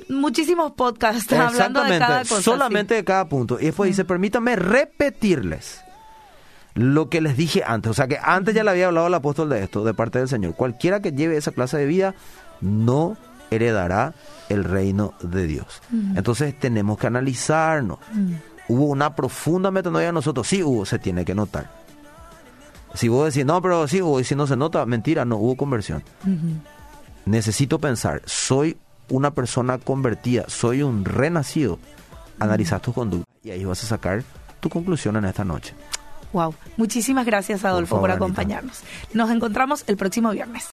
muchísimos 0.09 0.73
podcasts 0.73 1.31
hablando 1.33 1.83
de 1.83 1.99
cada 1.99 2.19
cosa. 2.19 2.41
solamente 2.41 2.95
de 2.95 3.03
cada 3.03 3.27
punto. 3.27 3.57
Y 3.59 3.65
después 3.65 3.89
dice, 3.89 4.05
permítame 4.05 4.55
repetirles 4.55 5.81
lo 6.73 7.09
que 7.09 7.21
les 7.21 7.37
dije 7.37 7.63
antes. 7.65 7.91
O 7.91 7.93
sea 7.93 8.07
que 8.07 8.17
antes 8.21 8.55
ya 8.55 8.63
le 8.63 8.71
había 8.71 8.87
hablado 8.87 9.07
el 9.07 9.13
apóstol 9.13 9.49
de 9.49 9.63
esto, 9.63 9.83
de 9.83 9.93
parte 9.93 10.19
del 10.19 10.27
Señor. 10.27 10.55
Cualquiera 10.55 11.01
que 11.01 11.11
lleve 11.11 11.37
esa 11.37 11.51
clase 11.51 11.77
de 11.77 11.85
vida 11.85 12.15
no 12.61 13.17
heredará 13.49 14.13
el 14.49 14.63
reino 14.63 15.13
de 15.21 15.47
Dios. 15.47 15.81
Entonces 16.15 16.57
tenemos 16.57 16.97
que 16.97 17.07
analizarnos. 17.07 17.99
Hubo 18.67 18.85
una 18.85 19.15
profunda 19.15 19.71
metanoia 19.71 20.09
en 20.09 20.15
nosotros. 20.15 20.47
Sí 20.47 20.63
hubo, 20.63 20.85
se 20.85 20.99
tiene 20.99 21.25
que 21.25 21.35
notar. 21.35 21.69
Si 22.93 23.07
vos 23.07 23.33
decís, 23.33 23.45
no, 23.45 23.61
pero 23.61 23.87
sí 23.87 24.01
hubo, 24.01 24.19
y 24.19 24.23
si 24.23 24.35
no 24.35 24.47
se 24.47 24.57
nota, 24.57 24.85
mentira, 24.85 25.23
no 25.23 25.37
hubo 25.37 25.55
conversión. 25.55 26.03
Necesito 27.25 27.79
pensar, 27.79 28.21
soy 28.25 28.77
una 29.09 29.31
persona 29.31 29.77
convertida, 29.77 30.45
soy 30.47 30.83
un 30.83 31.05
renacido. 31.05 31.79
Analizar 32.39 32.79
tus 32.79 32.93
conductas 32.93 33.27
y 33.43 33.51
ahí 33.51 33.63
vas 33.65 33.83
a 33.83 33.87
sacar 33.87 34.23
tu 34.59 34.69
conclusión 34.69 35.15
en 35.15 35.25
esta 35.25 35.43
noche. 35.43 35.75
Wow. 36.33 36.55
Muchísimas 36.77 37.25
gracias, 37.25 37.65
Adolfo, 37.65 37.95
Por 37.95 38.09
favor, 38.09 38.11
acompañarnos. 38.11 38.81
Nos 39.13 39.29
encontramos 39.29 39.83
el 39.87 39.97
próximo 39.97 40.31
viernes. 40.31 40.69